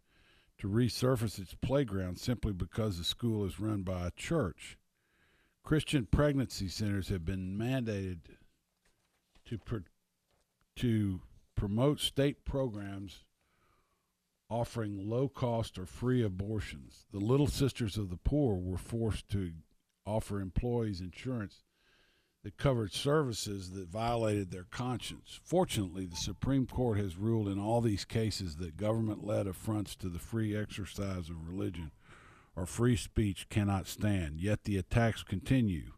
to 0.56 0.66
resurface 0.66 1.38
its 1.38 1.52
playground 1.52 2.18
simply 2.18 2.54
because 2.54 2.96
the 2.96 3.04
school 3.04 3.44
is 3.44 3.60
run 3.60 3.82
by 3.82 4.06
a 4.06 4.10
church. 4.12 4.78
Christian 5.62 6.06
pregnancy 6.06 6.66
centers 6.66 7.10
have 7.10 7.26
been 7.26 7.58
mandated 7.58 8.20
to 9.44 9.58
to 10.76 11.20
promote 11.54 12.00
state 12.00 12.42
programs 12.46 13.24
offering 14.48 15.10
low 15.10 15.28
cost 15.28 15.78
or 15.78 15.84
free 15.84 16.22
abortions. 16.22 17.04
The 17.12 17.18
Little 17.18 17.48
Sisters 17.48 17.98
of 17.98 18.08
the 18.08 18.16
Poor 18.16 18.54
were 18.56 18.78
forced 18.78 19.28
to 19.30 19.52
offer 20.06 20.40
employees 20.40 21.02
insurance 21.02 21.64
that 22.44 22.56
covered 22.56 22.92
services 22.92 23.70
that 23.72 23.88
violated 23.88 24.50
their 24.50 24.66
conscience. 24.70 25.40
Fortunately, 25.42 26.06
the 26.06 26.16
Supreme 26.16 26.66
Court 26.66 26.98
has 26.98 27.16
ruled 27.16 27.48
in 27.48 27.58
all 27.58 27.80
these 27.80 28.04
cases 28.04 28.56
that 28.56 28.76
government 28.76 29.24
led 29.24 29.46
affronts 29.46 29.96
to 29.96 30.08
the 30.08 30.18
free 30.18 30.56
exercise 30.56 31.28
of 31.28 31.48
religion 31.48 31.90
or 32.58 32.66
free 32.66 32.96
speech 32.96 33.48
cannot 33.48 33.86
stand, 33.86 34.40
yet 34.40 34.64
the 34.64 34.76
attacks 34.76 35.22
continue. 35.22 35.92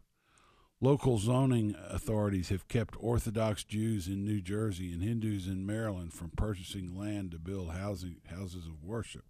Local 0.79 1.19
zoning 1.19 1.75
authorities 1.89 2.49
have 2.49 2.67
kept 2.67 2.95
Orthodox 2.99 3.63
Jews 3.63 4.07
in 4.07 4.25
New 4.25 4.41
Jersey 4.41 4.91
and 4.91 5.03
Hindus 5.03 5.47
in 5.47 5.65
Maryland 5.65 6.13
from 6.13 6.31
purchasing 6.31 6.97
land 6.97 7.31
to 7.31 7.39
build 7.39 7.71
housing, 7.71 8.17
houses 8.29 8.65
of 8.65 8.83
worship. 8.83 9.25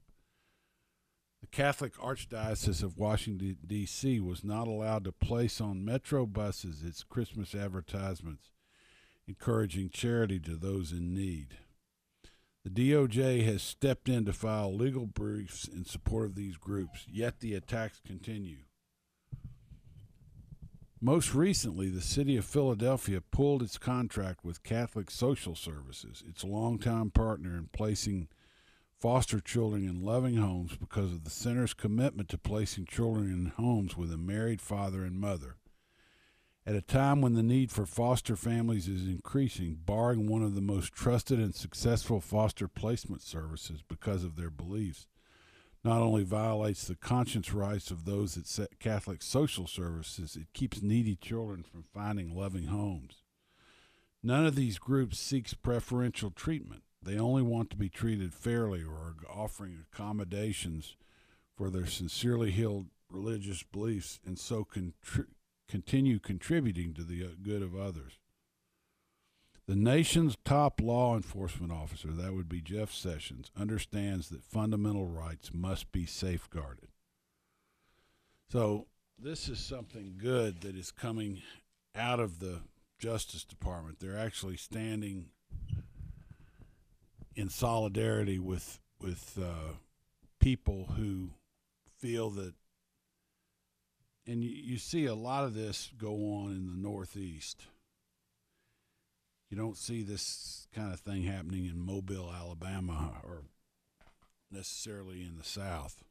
The 1.42 1.48
Catholic 1.48 1.96
Archdiocese 1.98 2.84
of 2.84 2.98
Washington, 2.98 3.58
D.C. 3.66 4.20
was 4.20 4.44
not 4.44 4.68
allowed 4.68 5.04
to 5.06 5.12
place 5.12 5.60
on 5.60 5.84
metro 5.84 6.26
buses 6.26 6.84
its 6.84 7.04
Christmas 7.04 7.56
advertisements 7.56 8.52
encouraging 9.28 9.90
charity 9.90 10.40
to 10.40 10.56
those 10.56 10.92
in 10.92 11.14
need. 11.14 11.58
The 12.64 12.70
DOJ 12.70 13.44
has 13.46 13.64
stepped 13.64 14.08
in 14.08 14.26
to 14.26 14.34
file 14.34 14.76
legal 14.76 15.08
briefs 15.08 15.68
in 15.68 15.86
support 15.86 16.28
of 16.28 16.36
these 16.36 16.58
groups, 16.58 17.06
yet 17.10 17.40
the 17.40 17.56
attacks 17.56 18.00
continue. 18.06 18.60
Most 21.00 21.34
recently, 21.34 21.90
the 21.90 22.02
city 22.02 22.38
of 22.38 22.46
Philadelphia 22.46 23.22
pulled 23.22 23.64
its 23.64 23.80
contract 23.80 24.46
with 24.46 24.62
Catholic 24.62 25.10
Social 25.10 25.56
Services, 25.56 26.24
its 26.28 26.44
longtime 26.44 27.10
partner 27.10 27.58
in 27.58 27.70
placing 27.74 28.28
foster 29.02 29.40
children 29.40 29.84
in 29.84 30.06
loving 30.06 30.36
homes 30.36 30.78
because 30.78 31.12
of 31.12 31.24
the 31.24 31.32
center's 31.32 31.74
commitment 31.74 32.30
to 32.30 32.38
placing 32.38 32.86
children 32.86 33.26
in 33.26 33.48
homes 33.48 33.98
with 33.98 34.14
a 34.14 34.18
married 34.18 34.62
father 34.62 35.04
and 35.04 35.20
mother. 35.20 35.56
At 36.68 36.76
a 36.76 36.82
time 36.82 37.20
when 37.20 37.34
the 37.34 37.42
need 37.42 37.72
for 37.72 37.88
foster 37.88 38.36
families 38.36 38.88
is 38.88 39.08
increasing, 39.08 39.80
barring 39.84 40.28
one 40.28 40.44
of 40.44 40.54
the 40.54 40.62
most 40.62 40.94
trusted 40.94 41.40
and 41.40 41.56
successful 41.56 42.22
foster 42.22 42.68
placement 42.68 43.24
services 43.24 43.82
because 43.82 44.24
of 44.24 44.36
their 44.36 44.52
beliefs, 44.52 45.08
not 45.84 46.04
only 46.04 46.24
violates 46.24 46.86
the 46.86 46.96
conscience 46.96 47.52
rights 47.52 47.90
of 47.90 48.06
those 48.06 48.38
at 48.38 48.80
Catholic 48.80 49.24
social 49.24 49.66
services, 49.66 50.36
it 50.36 50.54
keeps 50.54 50.84
needy 50.84 51.16
children 51.16 51.64
from 51.64 51.86
finding 51.92 52.36
loving 52.36 52.68
homes. 52.68 53.24
None 54.22 54.46
of 54.46 54.54
these 54.54 54.78
groups 54.78 55.18
seeks 55.18 55.56
preferential 55.56 56.30
treatment. 56.30 56.84
They 57.04 57.18
only 57.18 57.42
want 57.42 57.70
to 57.72 57.78
be 57.78 57.90
treated 57.90 58.34
fairly 58.34 58.84
or 58.84 58.94
are 58.94 59.16
offering 59.30 59.78
accommodations 59.92 60.96
for 61.56 61.70
their 61.70 61.88
sincerely 61.88 62.52
held 62.52 62.88
religious 63.10 63.64
beliefs 63.64 64.20
and 64.26 64.38
so 64.38 64.66
contri- 64.66 65.26
continue 65.68 66.20
contributing 66.20 66.94
to 66.94 67.04
the 67.04 67.24
uh, 67.24 67.30
good 67.42 67.62
of 67.62 67.76
others. 67.76 68.20
The 69.68 69.76
nation's 69.76 70.38
top 70.44 70.82
law 70.82 71.16
enforcement 71.16 71.72
officer, 71.72 72.10
that 72.10 72.34
would 72.34 72.50
be 72.50 72.62
Jeff 72.62 72.92
Sessions, 72.92 73.52
understands 73.58 74.30
that 74.30 74.44
fundamental 74.44 75.08
rights 75.08 75.52
must 75.54 75.92
be 75.92 76.06
safeguarded. 76.06 76.90
So, 78.52 78.88
this 79.18 79.48
is 79.48 79.60
something 79.60 80.16
good 80.18 80.62
that 80.62 80.76
is 80.76 80.92
coming 80.92 81.42
out 81.96 82.20
of 82.20 82.40
the 82.40 82.62
Justice 83.00 83.44
Department. 83.44 84.00
They're 84.00 84.18
actually 84.18 84.58
standing 84.58 85.28
in 87.36 87.50
solidarity 87.50 88.40
with 88.40 88.80
with 89.00 89.38
uh, 89.42 89.74
people 90.40 90.94
who 90.98 91.32
feel 91.98 92.30
that, 92.32 92.54
and 94.28 94.44
you, 94.44 94.50
you 94.50 94.78
see 94.78 95.06
a 95.06 95.16
lot 95.16 95.44
of 95.44 95.54
this 95.54 95.92
go 95.98 96.14
on 96.14 96.52
in 96.52 96.68
the 96.68 96.78
Northeast. 96.78 97.66
You 99.50 99.58
don't 99.58 99.78
see 99.78 100.02
this 100.04 100.68
kind 100.74 100.94
of 100.94 101.00
thing 101.00 101.24
happening 101.24 101.66
in 101.66 101.78
Mobile, 101.78 102.32
Alabama, 102.34 103.18
or 103.24 103.44
necessarily 104.50 105.22
in 105.24 105.36
the 105.38 105.44
South. 105.44 106.04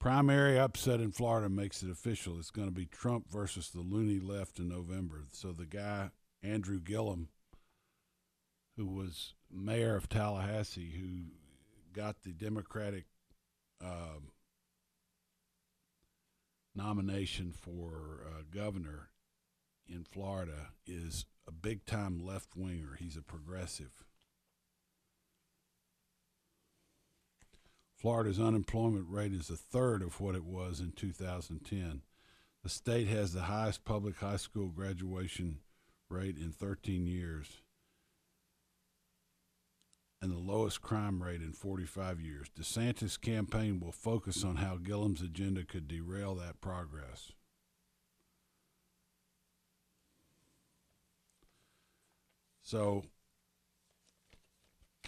Primary 0.00 0.58
upset 0.58 0.98
in 0.98 1.12
Florida 1.12 1.50
makes 1.50 1.82
it 1.82 1.90
official. 1.90 2.38
It's 2.38 2.50
going 2.50 2.68
to 2.68 2.74
be 2.74 2.86
Trump 2.86 3.30
versus 3.30 3.68
the 3.68 3.82
loony 3.82 4.18
left 4.18 4.58
in 4.58 4.66
November. 4.66 5.26
So 5.30 5.52
the 5.52 5.66
guy, 5.66 6.08
Andrew 6.42 6.80
Gillum, 6.80 7.28
who 8.78 8.86
was 8.86 9.34
mayor 9.52 9.96
of 9.96 10.08
Tallahassee, 10.08 10.94
who 10.98 11.32
got 11.92 12.22
the 12.22 12.32
Democratic 12.32 13.04
um, 13.84 14.32
nomination 16.74 17.52
for 17.52 18.24
uh, 18.26 18.42
governor 18.50 19.10
in 19.86 20.04
Florida, 20.04 20.68
is 20.86 21.26
a 21.46 21.52
big 21.52 21.84
time 21.84 22.18
left 22.24 22.56
winger. 22.56 22.96
He's 22.98 23.18
a 23.18 23.22
progressive. 23.22 24.04
Florida's 28.00 28.40
unemployment 28.40 29.04
rate 29.10 29.34
is 29.34 29.50
a 29.50 29.56
third 29.56 30.00
of 30.00 30.20
what 30.20 30.34
it 30.34 30.44
was 30.44 30.80
in 30.80 30.90
2010. 30.92 32.00
The 32.62 32.68
state 32.70 33.08
has 33.08 33.34
the 33.34 33.42
highest 33.42 33.84
public 33.84 34.16
high 34.16 34.38
school 34.38 34.68
graduation 34.68 35.58
rate 36.08 36.38
in 36.38 36.50
13 36.50 37.06
years 37.06 37.60
and 40.22 40.32
the 40.32 40.38
lowest 40.38 40.80
crime 40.80 41.22
rate 41.22 41.42
in 41.42 41.52
45 41.52 42.22
years. 42.22 42.48
DeSantis' 42.58 43.20
campaign 43.20 43.80
will 43.80 43.92
focus 43.92 44.44
on 44.44 44.56
how 44.56 44.78
Gillum's 44.78 45.20
agenda 45.20 45.64
could 45.64 45.86
derail 45.86 46.34
that 46.36 46.62
progress. 46.62 47.32
So, 52.62 53.04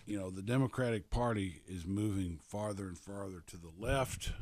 you 0.05 0.19
know, 0.19 0.31
the 0.31 0.43
Democratic 0.43 1.11
Party 1.11 1.63
is 1.67 1.87
moving 1.87 2.39
farther 2.43 2.85
and 2.85 2.99
farther 2.99 3.43
to 3.47 3.57
the 3.57 3.73
left. 3.79 4.33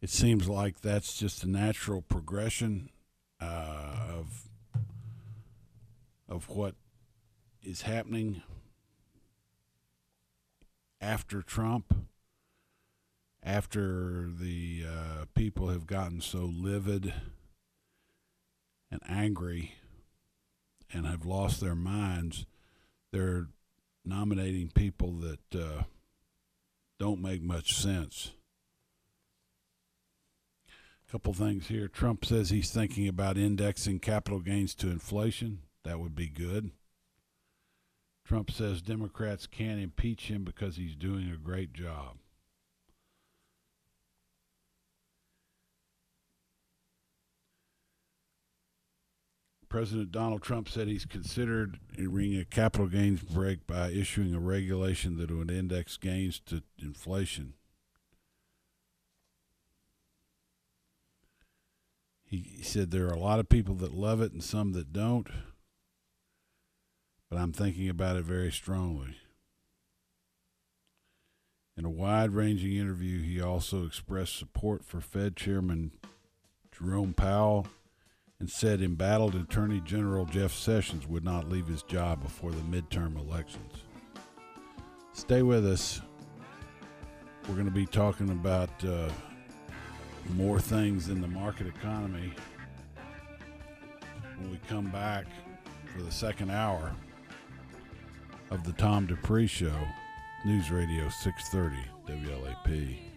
It 0.00 0.10
seems 0.10 0.48
like 0.48 0.80
that's 0.80 1.16
just 1.16 1.44
a 1.44 1.48
natural 1.48 2.02
progression 2.02 2.90
uh, 3.40 4.08
of 4.10 4.48
of 6.28 6.48
what 6.48 6.74
is 7.62 7.82
happening 7.82 8.42
after 11.00 11.42
Trump, 11.42 11.94
after 13.42 14.28
the 14.28 14.84
uh, 14.86 15.24
people 15.34 15.68
have 15.68 15.86
gotten 15.86 16.20
so 16.20 16.50
livid 16.52 17.12
and 18.90 19.00
angry 19.08 19.74
and 20.92 21.06
have 21.06 21.26
lost 21.26 21.60
their 21.60 21.74
minds, 21.74 22.46
they're 23.12 23.48
nominating 24.04 24.70
people 24.70 25.12
that 25.12 25.54
uh, 25.54 25.82
don't 26.98 27.20
make 27.20 27.42
much 27.42 27.74
sense. 27.74 28.32
A 31.08 31.12
couple 31.12 31.32
things 31.32 31.68
here. 31.68 31.88
Trump 31.88 32.24
says 32.24 32.50
he's 32.50 32.70
thinking 32.70 33.08
about 33.08 33.38
indexing 33.38 34.00
capital 34.00 34.40
gains 34.40 34.74
to 34.76 34.90
inflation. 34.90 35.60
That 35.84 36.00
would 36.00 36.14
be 36.14 36.28
good. 36.28 36.70
Trump 38.26 38.50
says 38.50 38.80
Democrats 38.80 39.46
can't 39.46 39.80
impeach 39.80 40.28
him 40.28 40.44
because 40.44 40.76
he's 40.76 40.96
doing 40.96 41.30
a 41.30 41.36
great 41.36 41.72
job. 41.72 42.16
President 49.74 50.12
Donald 50.12 50.40
Trump 50.40 50.68
said 50.68 50.86
he's 50.86 51.04
considered 51.04 51.80
ring 51.98 52.38
a 52.38 52.44
capital 52.44 52.86
gains 52.86 53.20
break 53.22 53.66
by 53.66 53.88
issuing 53.88 54.32
a 54.32 54.38
regulation 54.38 55.16
that 55.16 55.32
would 55.32 55.50
index 55.50 55.96
gains 55.96 56.38
to 56.46 56.62
inflation. 56.80 57.54
He, 62.24 62.36
he 62.58 62.62
said 62.62 62.92
there 62.92 63.08
are 63.08 63.14
a 63.14 63.18
lot 63.18 63.40
of 63.40 63.48
people 63.48 63.74
that 63.74 63.92
love 63.92 64.20
it 64.20 64.30
and 64.30 64.44
some 64.44 64.74
that 64.74 64.92
don't, 64.92 65.26
but 67.28 67.40
I'm 67.40 67.52
thinking 67.52 67.88
about 67.88 68.14
it 68.14 68.24
very 68.24 68.52
strongly. 68.52 69.16
In 71.76 71.84
a 71.84 71.90
wide 71.90 72.30
ranging 72.30 72.76
interview, 72.76 73.20
he 73.22 73.42
also 73.42 73.84
expressed 73.84 74.38
support 74.38 74.84
for 74.84 75.00
Fed 75.00 75.34
Chairman 75.34 75.90
Jerome 76.70 77.12
Powell 77.12 77.66
and 78.44 78.50
said 78.50 78.82
embattled 78.82 79.34
Attorney 79.34 79.80
General 79.86 80.26
Jeff 80.26 80.52
Sessions 80.52 81.08
would 81.08 81.24
not 81.24 81.48
leave 81.48 81.66
his 81.66 81.82
job 81.82 82.22
before 82.22 82.50
the 82.50 82.60
midterm 82.60 83.18
elections. 83.18 83.72
Stay 85.14 85.40
with 85.40 85.66
us. 85.66 86.02
We're 87.48 87.54
going 87.54 87.64
to 87.64 87.72
be 87.72 87.86
talking 87.86 88.28
about 88.28 88.68
uh, 88.84 89.08
more 90.34 90.60
things 90.60 91.08
in 91.08 91.22
the 91.22 91.26
market 91.26 91.68
economy 91.68 92.34
when 94.36 94.50
we 94.50 94.60
come 94.68 94.90
back 94.90 95.24
for 95.96 96.02
the 96.02 96.12
second 96.12 96.50
hour 96.50 96.94
of 98.50 98.62
the 98.64 98.72
Tom 98.72 99.06
Dupree 99.06 99.46
Show, 99.46 99.72
News 100.44 100.70
Radio 100.70 101.08
630 101.08 101.78
WLAP. 102.12 103.13